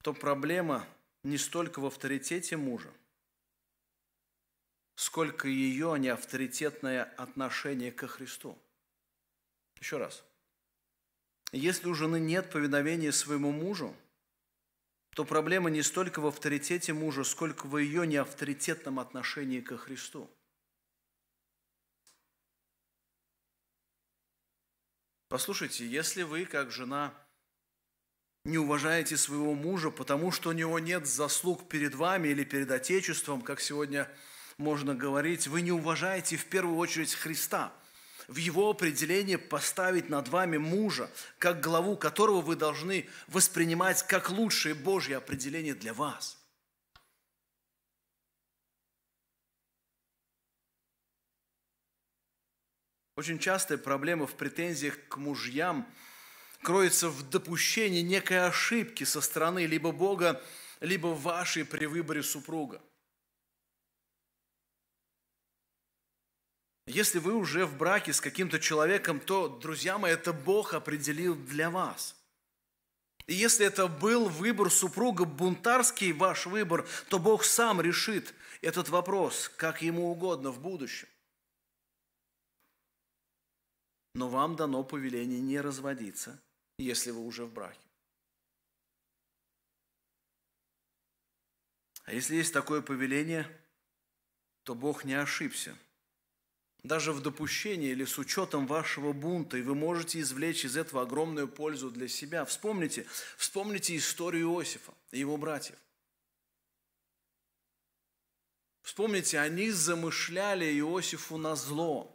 то 0.06 0.14
проблема 0.14 0.86
не 1.24 1.36
столько 1.36 1.80
в 1.80 1.86
авторитете 1.86 2.56
мужа, 2.56 2.92
сколько 4.94 5.48
ее 5.48 5.98
неавторитетное 5.98 7.02
отношение 7.02 7.90
ко 7.90 8.06
Христу. 8.06 8.56
Еще 9.80 9.98
раз. 9.98 10.22
Если 11.50 11.88
у 11.88 11.94
жены 11.94 12.20
нет 12.20 12.52
повиновения 12.52 13.10
своему 13.10 13.50
мужу, 13.50 13.96
то 15.10 15.24
проблема 15.24 15.70
не 15.70 15.82
столько 15.82 16.20
в 16.20 16.26
авторитете 16.28 16.92
мужа, 16.92 17.24
сколько 17.24 17.66
в 17.66 17.76
ее 17.76 18.06
неавторитетном 18.06 19.00
отношении 19.00 19.60
ко 19.60 19.76
Христу. 19.76 20.30
Послушайте, 25.26 25.84
если 25.84 26.22
вы, 26.22 26.46
как 26.46 26.70
жена, 26.70 27.12
не 28.46 28.58
уважаете 28.58 29.16
своего 29.16 29.54
мужа, 29.54 29.90
потому 29.90 30.32
что 30.32 30.50
у 30.50 30.52
него 30.52 30.78
нет 30.78 31.06
заслуг 31.06 31.68
перед 31.68 31.94
вами 31.94 32.28
или 32.28 32.44
перед 32.44 32.70
Отечеством, 32.70 33.42
как 33.42 33.60
сегодня 33.60 34.08
можно 34.56 34.94
говорить, 34.94 35.46
вы 35.46 35.60
не 35.60 35.72
уважаете 35.72 36.36
в 36.36 36.46
первую 36.46 36.78
очередь 36.78 37.12
Христа– 37.14 37.72
в 38.28 38.36
его 38.36 38.70
определении 38.70 39.36
поставить 39.36 40.08
над 40.08 40.28
вами 40.28 40.56
мужа, 40.56 41.10
как 41.38 41.60
главу 41.60 41.96
которого 41.96 42.40
вы 42.40 42.56
должны 42.56 43.08
воспринимать 43.28 44.02
как 44.06 44.30
лучшее 44.30 44.74
Божье 44.74 45.16
определение 45.16 45.74
для 45.74 45.94
вас. 45.94 46.38
Очень 53.16 53.38
частая 53.38 53.78
проблема 53.78 54.26
в 54.26 54.34
претензиях 54.34 54.98
к 55.08 55.16
мужьям 55.16 55.88
кроется 56.62 57.08
в 57.08 57.28
допущении 57.28 58.02
некой 58.02 58.46
ошибки 58.46 59.04
со 59.04 59.20
стороны 59.20 59.66
либо 59.66 59.92
Бога, 59.92 60.42
либо 60.80 61.08
вашей 61.08 61.64
при 61.64 61.86
выборе 61.86 62.22
супруга– 62.22 62.80
Если 66.86 67.18
вы 67.18 67.34
уже 67.34 67.66
в 67.66 67.76
браке 67.76 68.12
с 68.12 68.20
каким-то 68.20 68.60
человеком, 68.60 69.18
то, 69.18 69.48
друзья 69.48 69.98
мои, 69.98 70.12
это 70.12 70.32
Бог 70.32 70.72
определил 70.72 71.34
для 71.34 71.68
вас. 71.68 72.14
И 73.26 73.34
если 73.34 73.66
это 73.66 73.88
был 73.88 74.28
выбор 74.28 74.70
супруга, 74.70 75.24
бунтарский 75.24 76.12
ваш 76.12 76.46
выбор, 76.46 76.86
то 77.08 77.18
Бог 77.18 77.42
сам 77.42 77.80
решит 77.80 78.32
этот 78.60 78.88
вопрос, 78.88 79.50
как 79.56 79.82
ему 79.82 80.12
угодно 80.12 80.52
в 80.52 80.60
будущем. 80.60 81.08
Но 84.14 84.28
вам 84.28 84.54
дано 84.54 84.84
повеление 84.84 85.40
не 85.40 85.60
разводиться, 85.60 86.40
если 86.78 87.10
вы 87.10 87.20
уже 87.20 87.44
в 87.44 87.52
браке. 87.52 87.78
А 92.04 92.12
если 92.12 92.36
есть 92.36 92.52
такое 92.52 92.82
повеление, 92.82 93.46
то 94.62 94.74
Бог 94.74 95.04
не 95.04 95.14
ошибся– 95.14 95.76
даже 96.86 97.12
в 97.12 97.20
допущении 97.20 97.90
или 97.90 98.04
с 98.04 98.18
учетом 98.18 98.66
вашего 98.66 99.12
бунта, 99.12 99.56
и 99.56 99.62
вы 99.62 99.74
можете 99.74 100.20
извлечь 100.20 100.64
из 100.64 100.76
этого 100.76 101.02
огромную 101.02 101.48
пользу 101.48 101.90
для 101.90 102.08
себя. 102.08 102.44
Вспомните, 102.44 103.06
вспомните 103.36 103.96
историю 103.96 104.52
Иосифа 104.52 104.94
и 105.10 105.18
его 105.18 105.36
братьев. 105.36 105.76
Вспомните, 108.82 109.40
они 109.40 109.70
замышляли 109.70 110.66
Иосифу 110.78 111.38
на 111.38 111.56
зло. 111.56 112.12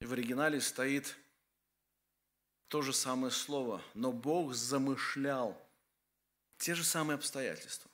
И 0.00 0.04
в 0.04 0.12
оригинале 0.12 0.60
стоит 0.60 1.16
то 2.72 2.82
же 2.82 2.92
самое 2.92 3.30
слово, 3.30 3.80
но 3.94 4.10
Бог 4.10 4.54
замышлял 4.54 5.56
те 6.58 6.74
же 6.74 6.82
самые 6.82 7.14
обстоятельства 7.14 7.88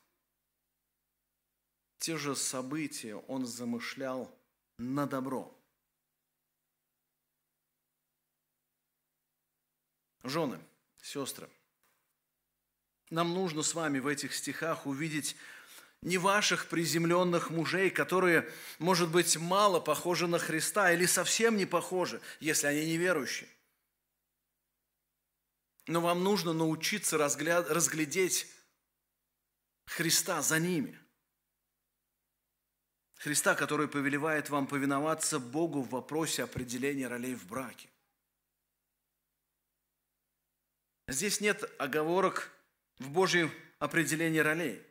те 1.99 2.17
же 2.17 2.35
события 2.37 3.17
он 3.17 3.47
замышлял 3.47 4.35
на 4.79 5.07
добро. 5.07 5.55
Жены, 10.25 10.59
сестры, 11.03 11.49
нам 13.11 13.35
нужно 13.35 13.63
с 13.63 13.75
вами 13.75 13.99
в 13.99 14.07
этих 14.07 14.35
стихах 14.35 14.87
увидеть 14.87 15.37
не 16.03 16.19
ваших 16.19 16.69
приземленных 16.69 17.51
мужей, 17.51 17.91
которые, 17.91 18.51
может 18.79 19.11
быть, 19.11 19.37
мало 19.37 19.81
похожи 19.81 20.27
на 20.27 20.39
Христа 20.39 20.93
или 20.93 21.07
совсем 21.07 21.57
не 21.57 21.67
похожи, 21.67 22.21
если 22.41 22.69
они 22.69 22.87
неверующие. 22.87 23.49
Но 25.89 26.03
вам 26.03 26.23
нужно 26.23 26.53
научиться 26.53 27.17
разгляд... 27.17 27.71
разглядеть 27.71 28.47
Христа 29.87 30.43
за 30.43 30.61
ними. 30.61 30.99
Христа, 33.15 33.55
который 33.55 33.89
повелевает 33.89 34.51
вам 34.51 34.67
повиноваться 34.67 35.39
Богу 35.41 35.81
в 35.81 35.89
вопросе 35.89 36.45
определения 36.45 37.09
ролей 37.09 37.35
в 37.35 37.47
браке. 37.47 37.89
Здесь 41.09 41.41
нет 41.41 41.65
оговорок 41.81 42.53
в 42.99 43.09
Божьем 43.09 43.51
определении 43.79 44.41
ролей. 44.41 44.87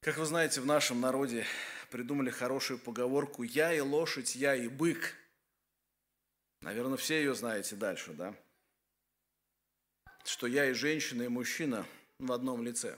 Как 0.00 0.16
вы 0.16 0.26
знаете, 0.26 0.60
в 0.60 0.66
нашем 0.66 1.00
народе 1.00 1.44
придумали 1.90 2.30
хорошую 2.30 2.78
поговорку 2.78 3.42
«я 3.42 3.74
и 3.74 3.80
лошадь, 3.80 4.36
я 4.36 4.54
и 4.54 4.68
бык». 4.68 5.16
Наверное, 6.62 6.96
все 6.96 7.18
ее 7.18 7.34
знаете 7.34 7.74
дальше, 7.74 8.12
да? 8.12 8.34
Что 10.24 10.46
я 10.46 10.70
и 10.70 10.72
женщина, 10.72 11.24
и 11.24 11.28
мужчина 11.28 11.84
в 12.18 12.30
одном 12.30 12.62
лице. 12.62 12.96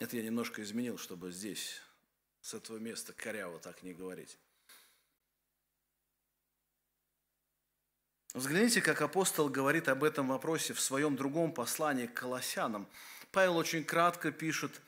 Это 0.00 0.16
я 0.16 0.22
немножко 0.22 0.62
изменил, 0.62 0.96
чтобы 0.96 1.30
здесь, 1.30 1.82
с 2.40 2.54
этого 2.54 2.78
места, 2.78 3.12
коряво 3.12 3.58
так 3.58 3.82
не 3.82 3.92
говорить. 3.92 4.38
Взгляните, 8.32 8.80
как 8.80 9.02
апостол 9.02 9.50
говорит 9.50 9.88
об 9.88 10.04
этом 10.04 10.28
вопросе 10.28 10.72
в 10.72 10.80
своем 10.80 11.16
другом 11.16 11.52
послании 11.52 12.06
к 12.06 12.14
Колоссянам. 12.14 12.88
Павел 13.30 13.56
очень 13.56 13.84
кратко 13.84 14.32
пишет, 14.32 14.80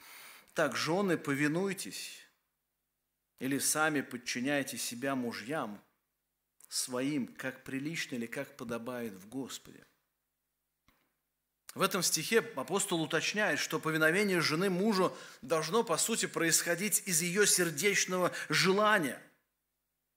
«Так, 0.54 0.76
жены, 0.76 1.18
повинуйтесь, 1.18 2.19
или 3.40 3.58
сами 3.58 4.00
подчиняйте 4.00 4.78
себя 4.78 5.16
мужьям 5.16 5.82
своим, 6.68 7.26
как 7.26 7.64
прилично 7.64 8.14
или 8.14 8.26
как 8.26 8.56
подобает 8.56 9.14
в 9.14 9.28
Господе». 9.28 9.84
В 11.74 11.82
этом 11.82 12.02
стихе 12.02 12.40
апостол 12.56 13.00
уточняет, 13.00 13.60
что 13.60 13.78
повиновение 13.78 14.40
жены 14.40 14.70
мужу 14.70 15.16
должно, 15.40 15.84
по 15.84 15.96
сути, 15.98 16.26
происходить 16.26 17.02
из 17.06 17.22
ее 17.22 17.46
сердечного 17.46 18.32
желания. 18.48 19.22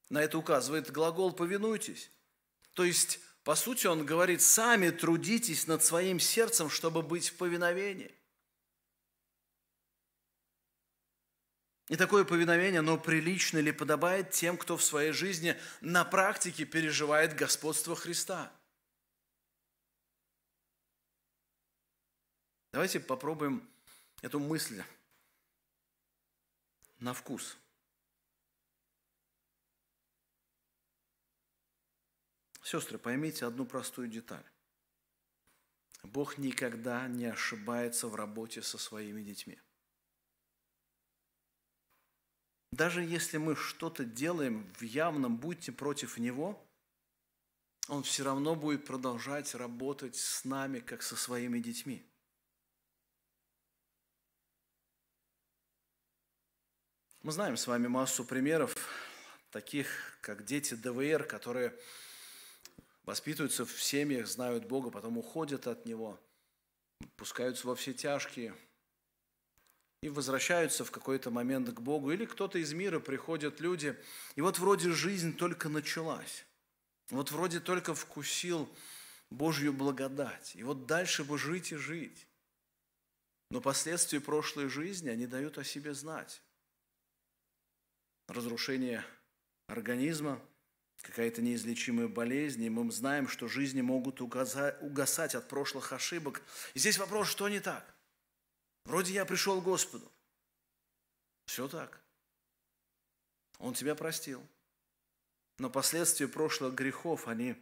На 0.09 0.23
это 0.23 0.37
указывает 0.37 0.91
глагол 0.91 1.31
«повинуйтесь». 1.31 2.09
То 2.73 2.83
есть, 2.83 3.19
по 3.43 3.53
сути, 3.53 3.85
он 3.85 4.03
говорит, 4.03 4.41
сами 4.41 4.89
трудитесь 4.89 5.67
над 5.67 5.83
своим 5.83 6.19
сердцем, 6.19 6.71
чтобы 6.71 7.03
быть 7.03 7.29
в 7.29 7.35
повиновении. 7.35 8.11
И 11.89 11.95
такое 11.95 12.23
повиновение, 12.23 12.79
оно 12.79 12.97
прилично 12.97 13.57
или 13.57 13.71
подобает 13.71 14.31
тем, 14.31 14.57
кто 14.57 14.77
в 14.77 14.83
своей 14.83 15.11
жизни 15.11 15.59
на 15.81 16.05
практике 16.05 16.65
переживает 16.65 17.35
господство 17.35 17.95
Христа. 17.95 18.51
Давайте 22.71 22.99
попробуем 22.99 23.69
эту 24.21 24.39
мысль 24.39 24.81
на 26.99 27.13
вкус– 27.13 27.57
Сестры, 32.63 32.97
поймите 32.97 33.45
одну 33.45 33.65
простую 33.65 34.07
деталь. 34.07 34.45
Бог 36.01 36.37
никогда 36.37 37.07
не 37.07 37.25
ошибается 37.25 38.07
в 38.07 38.15
работе 38.15 38.61
со 38.61 38.77
своими 38.77 39.21
детьми. 39.21 39.59
Даже 42.73 43.03
если 43.03 43.37
мы 43.37 43.55
что-то 43.55 44.03
делаем 44.03 44.67
в 44.79 44.81
явном, 44.81 45.37
будьте 45.37 45.71
против 45.71 46.17
Него, 46.17 46.59
Он 47.87 48.01
все 48.01 48.23
равно 48.23 48.55
будет 48.55 48.83
продолжать 48.83 49.53
работать 49.53 50.15
с 50.15 50.43
нами, 50.43 50.79
как 50.79 51.03
со 51.03 51.15
своими 51.15 51.59
детьми. 51.59 52.03
Мы 57.21 57.31
знаем 57.31 57.57
с 57.57 57.67
вами 57.67 57.85
массу 57.85 58.25
примеров, 58.25 58.75
таких 59.51 60.17
как 60.21 60.43
дети 60.43 60.73
ДВР, 60.73 61.25
которые 61.25 61.79
воспитываются 63.03 63.67
в 63.67 63.83
семьях, 63.83 64.25
знают 64.25 64.65
Бога, 64.65 64.89
потом 64.89 65.19
уходят 65.19 65.67
от 65.67 65.85
Него, 65.85 66.19
пускаются 67.17 67.67
во 67.67 67.75
все 67.75 67.93
тяжкие 67.93 68.55
и 70.03 70.09
возвращаются 70.09 70.83
в 70.83 70.91
какой-то 70.91 71.31
момент 71.31 71.69
к 71.69 71.79
Богу. 71.79 72.11
Или 72.11 72.25
кто-то 72.25 72.57
из 72.57 72.73
мира, 72.73 72.99
приходят 72.99 73.61
люди, 73.61 73.97
и 74.35 74.41
вот 74.41 74.59
вроде 74.59 74.91
жизнь 74.91 75.33
только 75.37 75.69
началась. 75.69 76.45
Вот 77.09 77.31
вроде 77.31 77.61
только 77.61 77.95
вкусил 77.95 78.67
Божью 79.29 79.71
благодать. 79.71 80.57
И 80.57 80.63
вот 80.63 80.87
дальше 80.87 81.23
бы 81.23 81.37
жить 81.37 81.71
и 81.71 81.77
жить. 81.77 82.27
Но 83.49 83.61
последствия 83.61 84.19
прошлой 84.19 84.67
жизни, 84.67 85.07
они 85.07 85.25
дают 85.25 85.57
о 85.57 85.63
себе 85.63 85.93
знать. 85.93 86.41
Разрушение 88.27 89.05
организма– 89.67 90.41
какая-то 91.01 91.41
неизлечимая 91.41 92.09
болезнь, 92.09 92.63
и 92.63 92.69
мы 92.69 92.91
знаем, 92.91 93.29
что 93.29 93.47
жизни 93.47 93.79
могут 93.79 94.19
угасать 94.19 95.35
от 95.35 95.47
прошлых 95.47 95.93
ошибок. 95.93 96.41
И 96.73 96.79
здесь 96.79 96.97
вопрос, 96.97 97.29
что 97.29 97.47
не 97.47 97.61
так? 97.61 97.92
Вроде 98.85 99.13
я 99.13 99.25
пришел 99.25 99.61
к 99.61 99.65
Господу. 99.65 100.11
Все 101.45 101.67
так. 101.67 101.99
Он 103.59 103.73
тебя 103.73 103.95
простил. 103.95 104.45
Но 105.57 105.69
последствия 105.69 106.27
прошлых 106.27 106.73
грехов, 106.73 107.27
они 107.27 107.55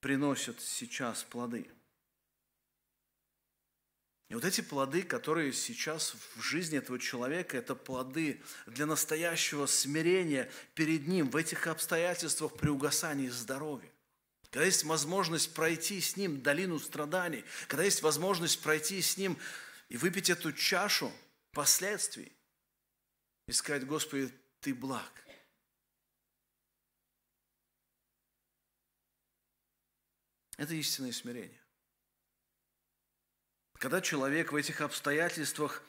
приносят 0.00 0.60
сейчас 0.60 1.22
плоды– 1.24 1.70
и 4.32 4.34
вот 4.34 4.46
эти 4.46 4.62
плоды, 4.62 5.02
которые 5.02 5.52
сейчас 5.52 6.14
в 6.36 6.40
жизни 6.40 6.78
этого 6.78 6.98
человека, 6.98 7.58
это 7.58 7.74
плоды 7.74 8.40
для 8.64 8.86
настоящего 8.86 9.66
смирения 9.66 10.50
перед 10.74 11.06
ним 11.06 11.28
в 11.28 11.36
этих 11.36 11.66
обстоятельствах 11.66 12.54
при 12.54 12.70
угасании 12.70 13.28
здоровья. 13.28 13.90
Когда 14.44 14.64
есть 14.64 14.84
возможность 14.84 15.52
пройти 15.52 16.00
с 16.00 16.16
ним 16.16 16.40
долину 16.40 16.78
страданий, 16.78 17.44
когда 17.68 17.84
есть 17.84 18.00
возможность 18.00 18.62
пройти 18.62 19.02
с 19.02 19.18
ним 19.18 19.36
и 19.92 19.96
выпить 19.98 20.30
эту 20.30 20.54
чашу 20.54 21.12
последствий, 21.50 22.34
и 23.46 23.52
сказать, 23.52 23.86
Господи, 23.86 24.32
Ты 24.60 24.74
благ. 24.74 25.12
Это 30.56 30.72
истинное 30.72 31.12
смирение. 31.12 31.60
Когда 33.74 34.00
человек 34.00 34.52
в 34.52 34.56
этих 34.56 34.80
обстоятельствах 34.80 35.84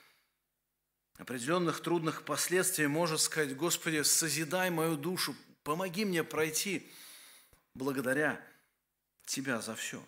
определенных 1.13 1.81
трудных 1.81 2.25
последствий 2.25 2.87
может 2.87 3.21
сказать, 3.21 3.55
Господи, 3.55 4.01
созидай 4.01 4.69
мою 4.69 4.97
душу, 4.97 5.33
помоги 5.63 6.03
мне 6.03 6.25
пройти 6.25 6.91
благодаря 7.73 8.45
Тебя 9.23 9.61
за 9.61 9.77
все. 9.77 10.03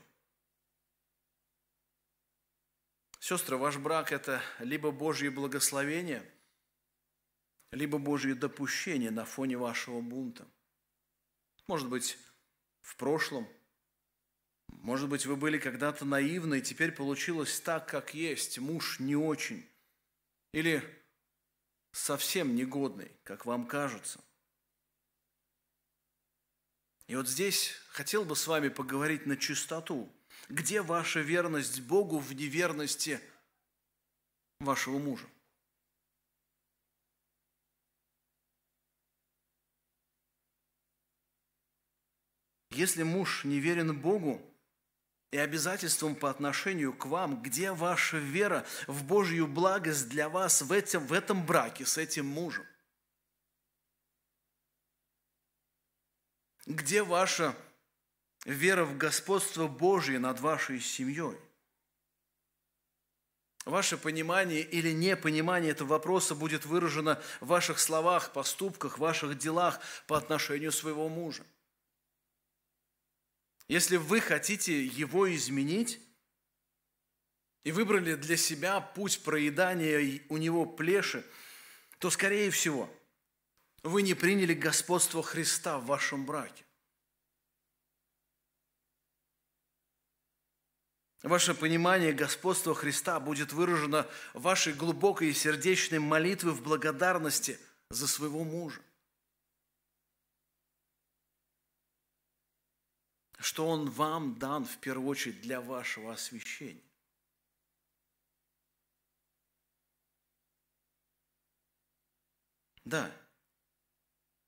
Сестры, 3.27 3.57
ваш 3.57 3.77
брак– 3.77 4.11
это 4.11 4.39
либо 4.59 4.91
Божье 4.91 5.31
благословение, 5.31 6.23
либо 7.71 7.97
Божье 7.97 8.35
допущение 8.35 9.09
на 9.09 9.25
фоне 9.25 9.57
вашего 9.57 9.99
бунта. 9.99 10.47
Может 11.65 11.89
быть, 11.89 12.19
в 12.81 12.95
прошлом– 12.97 13.49
может 14.67 15.09
быть, 15.09 15.25
вы 15.25 15.35
были 15.35 15.57
когда-то 15.57 16.05
наивны, 16.05 16.59
и 16.59 16.61
теперь 16.61 16.91
получилось 16.91 17.59
так, 17.59 17.89
как 17.89 18.13
есть. 18.13 18.59
Муж 18.59 18.99
не 18.99 19.15
очень. 19.15 19.67
Или 20.53 20.83
совсем 21.93 22.55
негодный, 22.55 23.11
как 23.23 23.47
вам 23.47 23.65
кажется. 23.65 24.23
И 27.07 27.15
вот 27.15 27.27
здесь 27.27 27.71
хотел 27.89 28.25
бы 28.25 28.35
с 28.35 28.45
вами 28.45 28.67
поговорить 28.69 29.25
на 29.25 29.35
чистоту. 29.37 30.14
Где 30.49 30.81
ваша 30.81 31.21
верность 31.21 31.81
Богу 31.81 32.19
в 32.19 32.33
неверности 32.33 33.19
вашего 34.59 34.99
мужа? 34.99 35.27
Если 42.71 43.03
муж 43.03 43.45
не 43.45 43.59
верен 43.59 43.97
Богу, 43.99 44.41
и 45.35 45.37
обязательством 45.37 46.15
по 46.15 46.29
отношению 46.29 46.93
к 46.93 47.07
вам, 47.07 47.41
где 47.41 47.73
ваша 47.73 48.17
вера 48.17 48.65
в 48.87 49.03
Божью 49.03 49.47
благость 49.47 50.07
для 50.07 50.29
вас 50.29 50.61
в 50.61 50.71
этом, 50.71 51.05
в 51.05 51.11
этом 51.11 51.45
браке 51.45 51.85
с 51.85 51.97
этим 51.97 52.25
мужем? 52.25 52.65
Где 56.65 57.03
ваша 57.03 57.53
вера 58.45 58.85
в 58.85 58.97
господство 58.97 59.67
Божье 59.67 60.19
над 60.19 60.39
вашей 60.39 60.79
семьей? 60.79 61.37
Ваше 63.65 63.97
понимание 63.97 64.61
или 64.61 64.91
непонимание 64.91 65.71
этого 65.71 65.89
вопроса 65.89 66.35
будет 66.35 66.65
выражено 66.65 67.21
в 67.41 67.47
ваших 67.47 67.79
словах, 67.79 68.31
поступках, 68.31 68.99
ваших 68.99 69.39
делах 69.39 69.79
по 70.05 70.17
отношению 70.17 70.71
своего 70.71 71.09
мужа. 71.09 71.43
Если 73.67 73.97
вы 73.97 74.21
хотите 74.21 74.85
его 74.85 75.33
изменить 75.33 75.99
и 77.63 77.71
выбрали 77.71 78.13
для 78.13 78.37
себя 78.37 78.79
путь 78.79 79.23
проедания 79.23 80.21
у 80.29 80.37
него 80.37 80.67
плеши, 80.67 81.25
то, 81.97 82.11
скорее 82.11 82.51
всего, 82.51 82.87
вы 83.81 84.03
не 84.03 84.13
приняли 84.13 84.53
господство 84.53 85.23
Христа 85.23 85.79
в 85.79 85.87
вашем 85.87 86.27
браке. 86.27 86.64
Ваше 91.23 91.55
понимание 91.55 92.13
господства 92.13 92.75
Христа 92.75 93.19
будет 93.19 93.51
выражено 93.51 94.07
в 94.33 94.41
вашей 94.41 94.73
глубокой 94.73 95.29
и 95.29 95.33
сердечной 95.33 95.99
молитве 95.99 96.51
в 96.51 96.61
благодарности 96.61 97.59
за 97.89 98.07
своего 98.07 98.43
мужа. 98.43 98.81
Что 103.39 103.67
он 103.67 103.89
вам 103.89 104.37
дан 104.37 104.65
в 104.65 104.77
первую 104.77 105.07
очередь 105.09 105.41
для 105.41 105.61
вашего 105.61 106.13
освящения. 106.13 106.81
Да, 112.83 113.11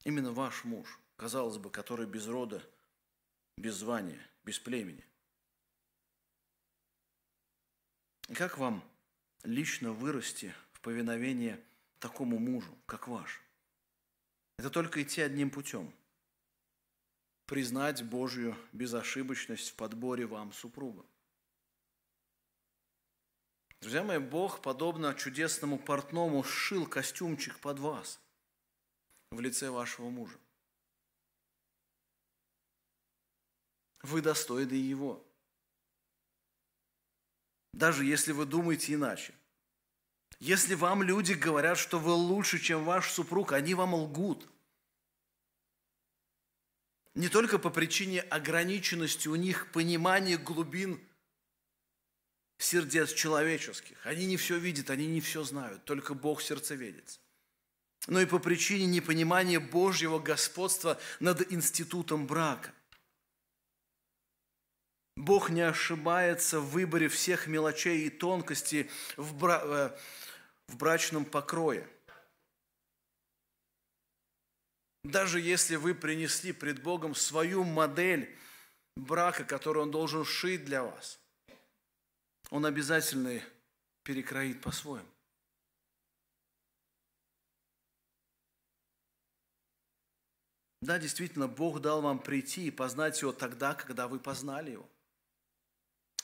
именно 0.04 0.32
ваш 0.32 0.64
муж, 0.64 1.00
казалось 1.16 1.58
бы, 1.58 1.72
который 1.72 2.06
без 2.06 2.28
рода, 2.28 2.64
без 3.58 3.76
звания, 3.76 4.22
без 4.44 4.60
племени– 4.60 5.04
Как 8.36 8.58
вам 8.58 8.84
лично 9.44 9.94
вырасти 9.94 10.54
в 10.74 10.82
повиновение 10.82 11.64
такому 12.00 12.40
мужу, 12.40 12.78
как 12.86 13.08
ваш? 13.08 13.42
Это 14.58 14.70
только 14.70 15.02
идти 15.02 15.22
одним 15.22 15.50
путем. 15.50 15.94
Признать 17.46 18.04
Божью 18.04 18.58
безошибочность 18.74 19.70
в 19.70 19.76
подборе 19.76 20.26
вам 20.26 20.52
супруга. 20.52 21.06
Друзья 23.80 24.04
мои, 24.04 24.18
Бог, 24.18 24.62
подобно 24.62 25.14
чудесному 25.14 25.80
портному, 25.80 26.44
сшил 26.44 26.86
костюмчик 26.86 27.58
под 27.60 27.80
вас 27.80 28.20
в 29.32 29.40
лице 29.40 29.70
вашего 29.70 30.10
мужа. 30.10 30.38
Вы 34.02 34.22
достойны 34.22 34.74
его 34.74 35.27
даже 37.78 38.06
если 38.06 38.32
вы 38.32 38.46
думаете 38.46 38.94
иначе. 38.94 39.34
Если 40.40 40.74
вам 40.74 41.04
люди 41.04 41.34
говорят, 41.34 41.78
что 41.78 42.00
вы 42.00 42.12
лучше, 42.12 42.60
чем 42.60 42.84
ваш 42.84 43.12
супруг, 43.12 43.54
они 43.54 43.76
вам 43.76 43.94
лгут. 43.94 44.50
Не 47.14 47.30
только 47.30 47.60
по 47.60 47.70
причине 47.70 48.22
ограниченности 48.22 49.28
у 49.28 49.36
них 49.36 49.72
понимания 49.72 50.38
глубин 50.38 51.00
сердец 52.58 53.14
человеческих. 53.14 53.98
Они 54.06 54.26
не 54.26 54.38
все 54.38 54.58
видят, 54.58 54.90
они 54.90 55.06
не 55.06 55.22
все 55.22 55.44
знают, 55.44 55.86
только 55.86 56.16
Бог 56.16 56.42
сердцеведец. 56.42 57.20
Но 58.08 58.20
и 58.20 58.26
по 58.26 58.40
причине 58.40 58.88
непонимания 58.88 59.60
Божьего 59.60 60.18
господства 60.18 61.00
над 61.20 61.52
институтом 61.52 62.26
брака. 62.26 62.74
Бог 65.18 65.50
не 65.50 65.62
ошибается 65.62 66.60
в 66.60 66.70
выборе 66.70 67.08
всех 67.08 67.48
мелочей 67.48 68.06
и 68.06 68.10
тонкостей 68.12 68.88
в, 69.18 69.36
бра... 69.36 69.62
Э, 69.64 69.98
в 70.68 70.78
брачном 70.78 71.26
покрое. 71.26 71.90
Даже 75.04 75.40
если 75.42 75.76
вы 75.76 75.96
принесли 75.96 76.52
пред 76.52 76.84
Богом 76.84 77.16
свою 77.16 77.64
модель 77.64 78.38
брака, 78.96 79.44
которую 79.44 79.86
Он 79.86 79.92
должен 79.92 80.24
шить 80.24 80.66
для 80.66 80.84
вас, 80.84 81.20
Он 82.52 82.68
обязательно 82.68 83.42
перекроит 84.04 84.62
по-своему. 84.62 85.10
Да, 90.84 91.00
действительно, 91.00 91.48
Бог 91.48 91.82
дал 91.82 92.04
вам 92.04 92.20
прийти 92.20 92.68
и 92.68 92.72
познать 92.72 93.20
Его 93.20 93.34
тогда, 93.34 93.74
когда 93.74 94.08
вы 94.08 94.20
познали 94.20 94.72
Его 94.72 94.88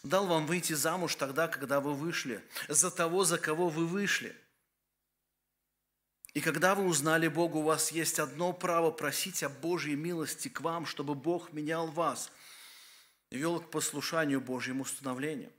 дал 0.03 0.27
вам 0.27 0.45
выйти 0.45 0.73
замуж 0.73 1.15
тогда, 1.15 1.47
когда 1.47 1.79
вы 1.79 1.93
вышли, 1.93 2.43
за 2.67 2.91
того, 2.91 3.23
за 3.23 3.37
кого 3.37 3.69
вы 3.69 3.87
вышли. 3.87 4.35
И 6.33 6.41
когда 6.41 6.75
вы 6.75 6.85
узнали 6.85 7.27
Бога, 7.27 7.57
у 7.57 7.63
вас 7.63 7.91
есть 7.91 8.19
одно 8.19 8.53
право 8.53 8.91
просить 8.91 9.43
о 9.43 9.49
Божьей 9.49 9.95
милости 9.95 10.47
к 10.47 10.61
вам, 10.61 10.85
чтобы 10.85 11.15
Бог 11.15 11.53
менял 11.53 11.87
вас 11.87 12.31
вел 13.29 13.59
к 13.59 13.71
послушанию 13.71 14.41
Божьим 14.41 14.81
установлениям. 14.81 15.51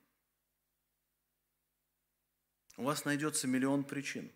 У 2.76 2.84
вас 2.84 3.05
найдется 3.05 3.47
миллион 3.47 3.84
причин, 3.84 4.30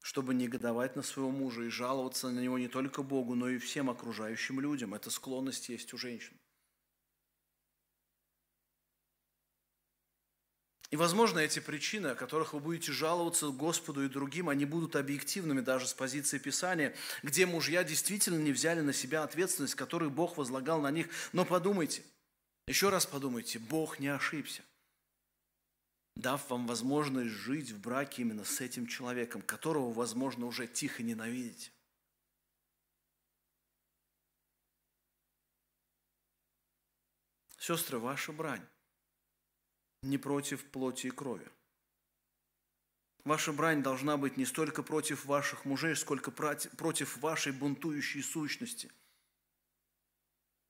чтобы 0.00 0.34
негодовать 0.34 0.96
на 0.96 1.02
своего 1.02 1.30
мужа 1.30 1.62
и 1.62 1.68
жаловаться 1.68 2.30
на 2.30 2.40
него 2.40 2.58
не 2.58 2.68
только 2.68 3.02
Богу, 3.02 3.34
но 3.34 3.48
и 3.48 3.58
всем 3.58 3.90
окружающим 3.90 4.60
людям. 4.60 4.94
Эта 4.94 5.10
склонность 5.10 5.68
есть 5.68 5.92
у 5.92 5.98
женщин. 5.98 6.36
И, 10.92 10.96
возможно, 10.96 11.38
эти 11.38 11.58
причины, 11.58 12.08
о 12.08 12.14
которых 12.14 12.52
вы 12.52 12.60
будете 12.60 12.92
жаловаться 12.92 13.48
Господу 13.48 14.04
и 14.04 14.10
другим, 14.10 14.50
они 14.50 14.66
будут 14.66 14.94
объективными 14.94 15.62
даже 15.62 15.86
с 15.86 15.94
позиции 15.94 16.36
Писания, 16.36 16.94
где 17.22 17.46
мужья 17.46 17.82
действительно 17.82 18.38
не 18.38 18.52
взяли 18.52 18.82
на 18.82 18.92
себя 18.92 19.22
ответственность, 19.22 19.74
которую 19.74 20.10
Бог 20.10 20.36
возлагал 20.36 20.82
на 20.82 20.90
них. 20.90 21.08
Но 21.32 21.46
подумайте, 21.46 22.02
еще 22.66 22.90
раз 22.90 23.06
подумайте, 23.06 23.58
Бог 23.58 24.00
не 24.00 24.08
ошибся, 24.08 24.62
дав 26.14 26.50
вам 26.50 26.66
возможность 26.66 27.30
жить 27.30 27.70
в 27.70 27.80
браке 27.80 28.20
именно 28.20 28.44
с 28.44 28.60
этим 28.60 28.86
человеком, 28.86 29.40
которого, 29.40 29.94
возможно, 29.94 30.44
уже 30.44 30.66
тихо 30.66 31.02
ненавидите. 31.02 31.70
Сестры, 37.56 37.98
ваша 37.98 38.32
брань 38.32 38.66
не 40.02 40.18
против 40.18 40.64
плоти 40.64 41.06
и 41.06 41.10
крови. 41.10 41.46
Ваша 43.24 43.52
брань 43.52 43.82
должна 43.82 44.16
быть 44.16 44.36
не 44.36 44.44
столько 44.44 44.82
против 44.82 45.24
ваших 45.24 45.64
мужей, 45.64 45.94
сколько 45.94 46.32
против 46.32 47.16
вашей 47.18 47.52
бунтующей 47.52 48.22
сущности. 48.22 48.90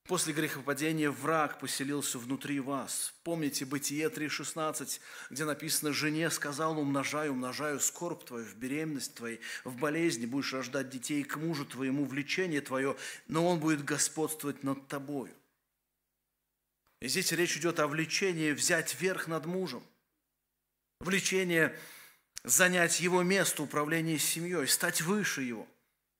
После 0.05 0.33
грехопадения 0.33 1.09
враг 1.09 1.59
поселился 1.59 2.19
внутри 2.19 2.59
вас. 2.59 3.13
Помните 3.23 3.63
Бытие 3.65 4.09
3.16, 4.09 4.99
где 5.29 5.45
написано 5.45 5.93
«Жене 5.93 6.29
сказал, 6.29 6.77
умножаю, 6.77 7.31
умножаю 7.31 7.79
скорбь 7.79 8.25
твою, 8.25 8.45
в 8.45 8.55
беременность 8.55 9.15
твоей, 9.15 9.39
в 9.63 9.77
болезни 9.77 10.25
будешь 10.25 10.53
рождать 10.53 10.89
детей, 10.89 11.23
к 11.23 11.37
мужу 11.37 11.65
твоему 11.65 12.03
влечение 12.03 12.59
твое, 12.59 12.97
но 13.29 13.47
он 13.47 13.61
будет 13.61 13.85
господствовать 13.85 14.61
над 14.63 14.87
тобою». 14.87 15.33
И 17.03 17.09
здесь 17.09 17.33
речь 17.33 17.57
идет 17.57 17.81
о 17.81 17.87
влечении 17.87 18.53
взять 18.53 18.95
верх 19.01 19.27
над 19.27 19.45
мужем. 19.45 19.83
Влечение 21.01 21.77
занять 22.45 23.01
его 23.01 23.23
место 23.23 23.63
управления 23.63 24.17
семьей, 24.17 24.69
стать 24.69 25.01
выше 25.01 25.41
его, 25.41 25.67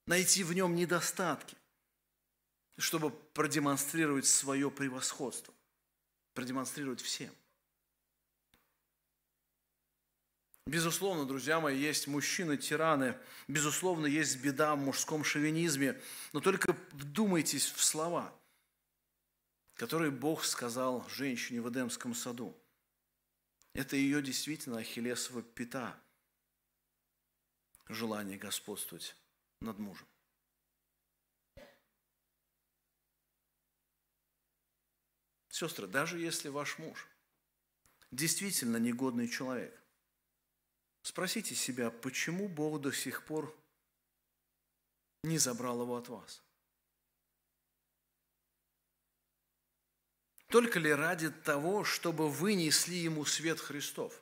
найти 0.08 0.44
в 0.44 0.52
нем 0.52 0.76
недостатки, 0.76 1.56
чтобы 2.78 3.12
продемонстрировать 3.12 4.26
свое 4.26 4.70
превосходство, 4.70 5.54
продемонстрировать 6.34 7.02
всем. 7.02 7.34
Безусловно, 10.68 11.24
друзья 11.24 11.62
мои, 11.62 11.80
есть 11.80 12.08
мужчины-тираны, 12.08 13.18
безусловно, 13.48 14.06
есть 14.06 14.36
беда 14.42 14.76
в 14.76 14.80
мужском 14.80 15.24
шовинизме, 15.24 15.98
но 16.34 16.42
только 16.42 16.76
вдумайтесь 16.92 17.72
в 17.72 17.82
слова– 17.82 18.38
который 19.76 20.12
Бог 20.12 20.44
сказал 20.46 21.08
женщине 21.10 21.62
в 21.62 21.70
Эдемском 21.70 22.14
саду. 22.14 22.56
Это 23.74 23.96
ее 23.96 24.22
действительно 24.22 24.80
ахиллесова 24.80 25.42
пята, 25.42 26.00
желание 27.88 28.38
господствовать 28.38 29.16
над 29.62 29.80
мужем. 29.80 30.08
Сестры, 35.50 35.88
даже 35.88 36.20
если 36.20 36.50
ваш 36.50 36.78
муж 36.78 37.08
действительно 38.12 38.78
негодный 38.78 39.28
человек, 39.28 39.80
спросите 41.04 41.56
себя, 41.56 41.92
почему 41.92 42.48
Бог 42.48 42.82
до 42.82 42.92
сих 42.92 43.26
пор 43.26 43.56
не 45.24 45.38
забрал 45.38 45.82
его 45.82 45.96
от 45.96 46.10
вас? 46.10 46.44
Только 50.54 50.78
ли 50.78 50.94
ради 50.94 51.32
того, 51.32 51.84
чтобы 51.84 52.30
вы 52.30 52.54
несли 52.54 52.98
ему 52.98 53.26
свет 53.26 53.60
Христов? 53.60 54.14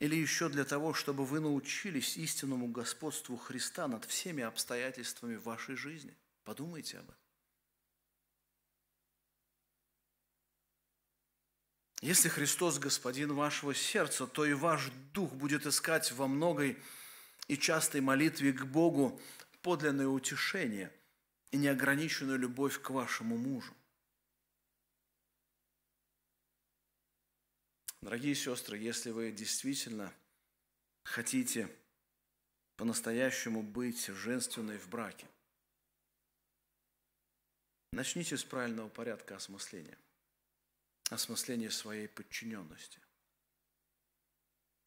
Или 0.00 0.16
еще 0.16 0.48
для 0.48 0.64
того, 0.64 0.94
чтобы 0.94 1.24
вы 1.24 1.38
научились 1.38 2.16
истинному 2.16 2.66
господству 2.66 3.36
Христа 3.36 3.86
над 3.86 4.04
всеми 4.04 4.42
обстоятельствами 4.42 5.36
вашей 5.36 5.76
жизни? 5.76 6.12
Подумайте 6.42 6.98
об 6.98 7.04
этом. 7.04 7.20
Если 12.00 12.28
Христос 12.28 12.80
Господин 12.80 13.32
вашего 13.32 13.76
сердца, 13.76 14.26
то 14.26 14.44
и 14.44 14.54
ваш 14.54 14.90
дух 15.14 15.32
будет 15.34 15.66
искать 15.66 16.10
во 16.10 16.26
многой 16.26 16.76
и 17.46 17.56
частой 17.56 18.00
молитве 18.00 18.52
к 18.52 18.64
Богу 18.64 19.20
подлинное 19.62 20.08
утешение 20.08 20.92
и 21.50 21.56
неограниченную 21.56 22.38
любовь 22.38 22.80
к 22.80 22.90
вашему 22.90 23.36
мужу. 23.36 23.74
Дорогие 28.00 28.34
сестры, 28.34 28.78
если 28.78 29.10
вы 29.10 29.32
действительно 29.32 30.14
хотите 31.04 31.68
по-настоящему 32.76 33.62
быть 33.62 34.06
женственной 34.06 34.78
в 34.78 34.88
браке, 34.88 35.26
начните 37.92 38.36
с 38.36 38.44
правильного 38.44 38.88
порядка 38.88 39.36
осмысления, 39.36 39.98
осмысления 41.10 41.70
своей 41.70 42.08
подчиненности. 42.08 43.00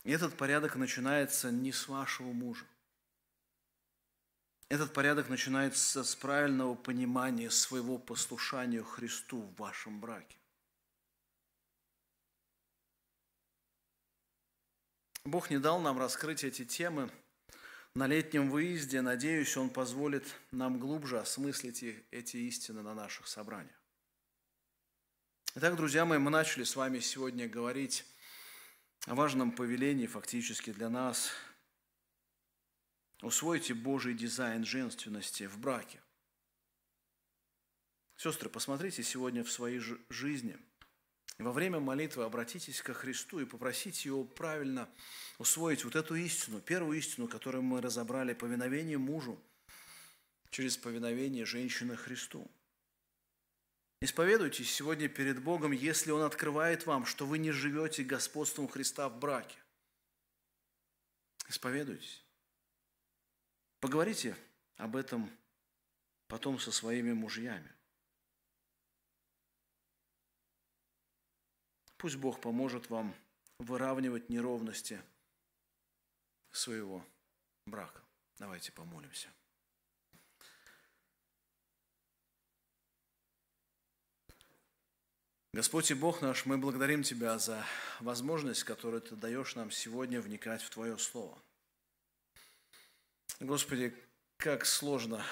И 0.03 0.11
этот 0.11 0.37
порядок 0.37 0.75
начинается 0.77 1.51
не 1.51 1.71
с 1.71 1.87
вашего 1.87 2.31
мужа. 2.31 2.65
Этот 4.71 4.93
порядок 4.93 5.27
начинается 5.27 6.01
с 6.01 6.15
правильного 6.15 6.75
понимания 6.75 7.49
своего 7.49 7.97
послушания 7.97 8.81
Христу 8.81 9.41
в 9.41 9.55
вашем 9.57 9.99
браке. 9.99 10.37
Бог 15.25 15.49
не 15.49 15.59
дал 15.59 15.81
нам 15.81 15.99
раскрыть 15.99 16.45
эти 16.45 16.63
темы 16.63 17.11
на 17.95 18.07
летнем 18.07 18.49
выезде. 18.49 19.01
Надеюсь, 19.01 19.57
Он 19.57 19.69
позволит 19.69 20.23
нам 20.51 20.79
глубже 20.79 21.19
осмыслить 21.19 21.83
эти 22.09 22.37
истины 22.37 22.81
на 22.81 22.93
наших 22.93 23.27
собраниях. 23.27 23.75
Итак, 25.55 25.75
друзья 25.75 26.05
мои, 26.05 26.17
мы 26.17 26.31
начали 26.31 26.63
с 26.63 26.77
вами 26.77 26.99
сегодня 26.99 27.49
говорить 27.49 28.05
о 29.05 29.15
важном 29.15 29.51
повелении 29.51 30.07
фактически 30.07 30.71
для 30.71 30.89
нас. 30.89 31.31
Усвойте 33.21 33.73
Божий 33.73 34.13
дизайн 34.13 34.65
женственности 34.65 35.47
в 35.47 35.57
браке. 35.59 36.01
Сестры, 38.17 38.49
посмотрите 38.49 39.03
сегодня 39.03 39.43
в 39.43 39.51
своей 39.51 39.79
жизни– 40.09 40.57
во 41.41 41.51
время 41.51 41.79
молитвы 41.79 42.23
обратитесь 42.23 42.81
ко 42.81 42.93
Христу 42.93 43.39
и 43.39 43.45
попросите 43.45 44.09
Его 44.09 44.23
правильно 44.23 44.87
усвоить 45.39 45.83
вот 45.83 45.95
эту 45.95 46.15
истину, 46.15 46.61
первую 46.61 46.97
истину, 46.99 47.27
которую 47.27 47.63
мы 47.63 47.81
разобрали, 47.81 48.33
повиновение 48.33 48.97
мужу 48.97 49.41
через 50.51 50.77
повиновение 50.77 51.45
женщины 51.45 51.95
Христу. 51.95 52.49
Исповедуйтесь 54.01 54.71
сегодня 54.71 55.07
перед 55.07 55.41
Богом, 55.41 55.71
если 55.71 56.11
Он 56.11 56.21
открывает 56.21 56.85
вам, 56.85 57.05
что 57.05 57.25
вы 57.25 57.37
не 57.37 57.51
живете 57.51 58.03
господством 58.03 58.67
Христа 58.67 59.09
в 59.09 59.17
браке. 59.17 59.57
Исповедуйтесь. 61.47 62.23
Поговорите 63.81 64.37
об 64.77 64.95
этом 64.95 65.29
потом 66.27 66.59
со 66.59 66.71
своими 66.71 67.13
мужьями. 67.13 67.69
Пусть 71.97 72.15
Бог 72.15 72.39
поможет 72.39 72.89
вам 72.91 73.15
выравнивать 73.57 74.29
неровности 74.29 75.01
своего 76.51 77.03
брака. 77.65 78.01
Давайте 78.37 78.71
помолимся. 78.71 79.29
Господь 85.53 85.91
и 85.91 85.95
Бог 85.95 86.21
наш, 86.21 86.45
мы 86.45 86.57
благодарим 86.57 87.01
Тебя 87.01 87.37
за 87.39 87.65
возможность, 87.99 88.63
которую 88.63 89.01
Ты 89.01 89.15
даешь 89.15 89.55
нам 89.55 89.71
сегодня 89.71 90.21
вникать 90.21 90.61
в 90.61 90.69
Твое 90.69 90.97
Слово. 90.97 91.37
Господи, 93.41 93.91
как 94.37 94.67
сложно 94.67 95.25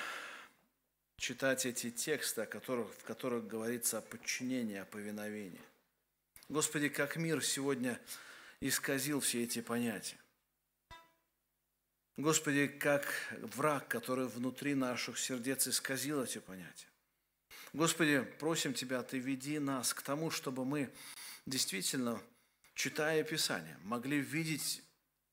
читать 1.17 1.67
эти 1.67 1.91
тексты, 1.91 2.41
о 2.41 2.45
которых, 2.47 2.91
в 2.91 3.03
которых 3.03 3.45
говорится 3.45 3.99
о 3.99 4.01
подчинении, 4.01 4.77
о 4.77 4.85
повиновении. 4.85 5.61
Господи, 6.47 6.89
как 6.89 7.17
мир 7.17 7.43
сегодня 7.45 7.99
исказил 8.61 9.19
все 9.19 9.43
эти 9.43 9.61
понятия. 9.61 10.17
Господи, 12.17 12.65
как 12.65 13.13
враг, 13.55 13.87
который 13.87 14.25
внутри 14.25 14.73
наших 14.73 15.19
сердец 15.19 15.67
исказил 15.67 16.23
эти 16.23 16.39
понятия. 16.39 16.87
Господи, 17.73 18.21
просим 18.39 18.73
Тебя, 18.73 19.03
Ты 19.03 19.19
веди 19.19 19.59
нас 19.59 19.93
к 19.93 20.01
тому, 20.01 20.31
чтобы 20.31 20.65
мы 20.65 20.91
действительно, 21.45 22.19
читая 22.73 23.23
Писание, 23.23 23.77
могли 23.83 24.19
видеть 24.19 24.81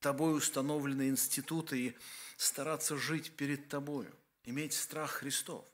Тобой 0.00 0.36
установленные 0.36 1.08
институты 1.08 1.78
и 1.78 1.96
стараться 2.36 2.96
жить 2.96 3.36
перед 3.36 3.68
Тобою, 3.68 4.14
иметь 4.44 4.74
страх 4.74 5.10
Христов. 5.12 5.64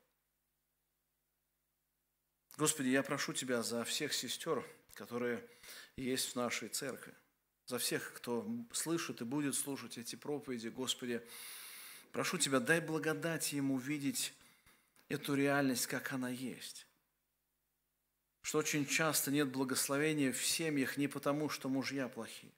Господи, 2.56 2.88
я 2.88 3.02
прошу 3.02 3.32
Тебя 3.32 3.62
за 3.62 3.84
всех 3.84 4.12
сестер, 4.12 4.64
которые 4.94 5.44
есть 5.96 6.32
в 6.32 6.36
нашей 6.36 6.68
церкви. 6.68 7.14
За 7.66 7.78
всех, 7.78 8.12
кто 8.14 8.46
слышит 8.72 9.20
и 9.20 9.24
будет 9.24 9.54
слушать 9.54 9.98
эти 9.98 10.16
проповеди, 10.16 10.68
Господи, 10.68 11.22
прошу 12.12 12.38
Тебя, 12.38 12.60
дай 12.60 12.80
благодать 12.80 13.52
им 13.52 13.70
увидеть 13.70 14.34
эту 15.08 15.34
реальность, 15.34 15.86
как 15.86 16.12
она 16.12 16.28
есть. 16.28 16.86
Что 18.42 18.58
очень 18.58 18.86
часто 18.86 19.30
нет 19.30 19.50
благословения 19.50 20.32
в 20.32 20.44
семьях 20.44 20.96
не 20.96 21.08
потому, 21.08 21.48
что 21.48 21.68
мужья 21.68 22.08
плохие. 22.08 22.52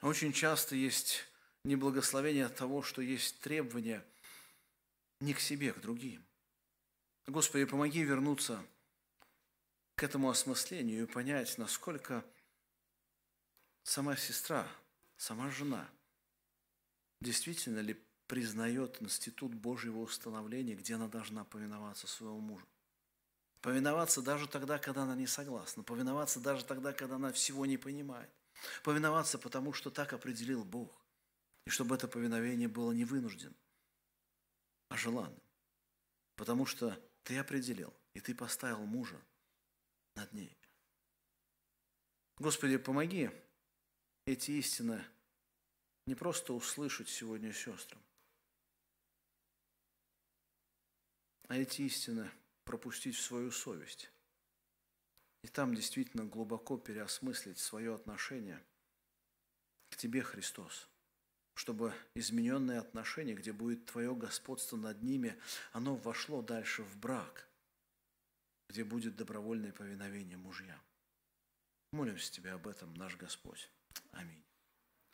Очень 0.00 0.32
часто 0.32 0.76
есть 0.76 1.24
неблагословение 1.66 2.46
от 2.46 2.56
того, 2.56 2.82
что 2.82 3.02
есть 3.02 3.40
требования 3.40 4.04
не 5.20 5.34
к 5.34 5.40
себе, 5.40 5.72
к 5.72 5.80
другим. 5.80 6.24
Господи, 7.26 7.64
помоги 7.64 8.02
вернуться 8.02 8.64
к 9.96 10.02
этому 10.02 10.30
осмыслению 10.30 11.02
и 11.02 11.10
понять, 11.10 11.58
насколько 11.58 12.24
сама 13.82 14.16
сестра, 14.16 14.68
сама 15.16 15.50
жена 15.50 15.88
действительно 17.20 17.80
ли 17.80 18.00
признает 18.28 19.02
институт 19.02 19.54
Божьего 19.54 19.98
установления, 19.98 20.74
где 20.74 20.94
она 20.94 21.08
должна 21.08 21.44
повиноваться 21.44 22.06
своему 22.06 22.40
мужу. 22.40 22.66
Повиноваться 23.60 24.22
даже 24.22 24.46
тогда, 24.46 24.78
когда 24.78 25.02
она 25.02 25.16
не 25.16 25.26
согласна. 25.26 25.82
Повиноваться 25.82 26.38
даже 26.38 26.64
тогда, 26.64 26.92
когда 26.92 27.16
она 27.16 27.32
всего 27.32 27.66
не 27.66 27.76
понимает. 27.76 28.30
Повиноваться, 28.84 29.38
потому 29.38 29.72
что 29.72 29.90
так 29.90 30.12
определил 30.12 30.64
Бог. 30.64 31.05
И 31.66 31.70
чтобы 31.70 31.96
это 31.96 32.08
повиновение 32.08 32.68
было 32.68 32.92
не 32.92 33.04
вынужденным, 33.04 33.56
а 34.88 34.96
желанным. 34.96 35.42
Потому 36.36 36.64
что 36.64 36.98
ты 37.24 37.36
определил, 37.38 37.92
и 38.14 38.20
ты 38.20 38.34
поставил 38.34 38.84
мужа 38.86 39.20
над 40.14 40.32
ней. 40.32 40.56
Господи, 42.38 42.76
помоги 42.76 43.30
эти 44.26 44.52
истины 44.52 45.04
не 46.06 46.14
просто 46.14 46.52
услышать 46.52 47.08
сегодня 47.08 47.52
сестрам, 47.52 48.00
а 51.48 51.56
эти 51.56 51.82
истины 51.82 52.30
пропустить 52.64 53.16
в 53.16 53.22
свою 53.22 53.50
совесть. 53.50 54.10
И 55.42 55.48
там 55.48 55.74
действительно 55.74 56.24
глубоко 56.24 56.76
переосмыслить 56.76 57.58
свое 57.58 57.94
отношение 57.94 58.62
к 59.90 59.96
Тебе, 59.96 60.22
Христос, 60.22 60.88
чтобы 61.56 61.92
измененное 62.14 62.78
отношение, 62.78 63.34
где 63.34 63.52
будет 63.52 63.86
Твое 63.86 64.14
господство 64.14 64.76
над 64.76 65.02
ними, 65.02 65.36
оно 65.72 65.96
вошло 65.96 66.40
дальше 66.40 66.84
в 66.84 66.96
брак– 66.96 67.48
где 68.68 68.84
будет 68.84 69.16
добровольное 69.16 69.72
повиновение 69.72 70.36
мужьям. 70.36 70.80
Молимся 71.92 72.32
Тебя 72.32 72.54
об 72.54 72.66
этом, 72.66 72.92
наш 72.94 73.16
Господь. 73.16 73.70
Аминь. 74.12 74.45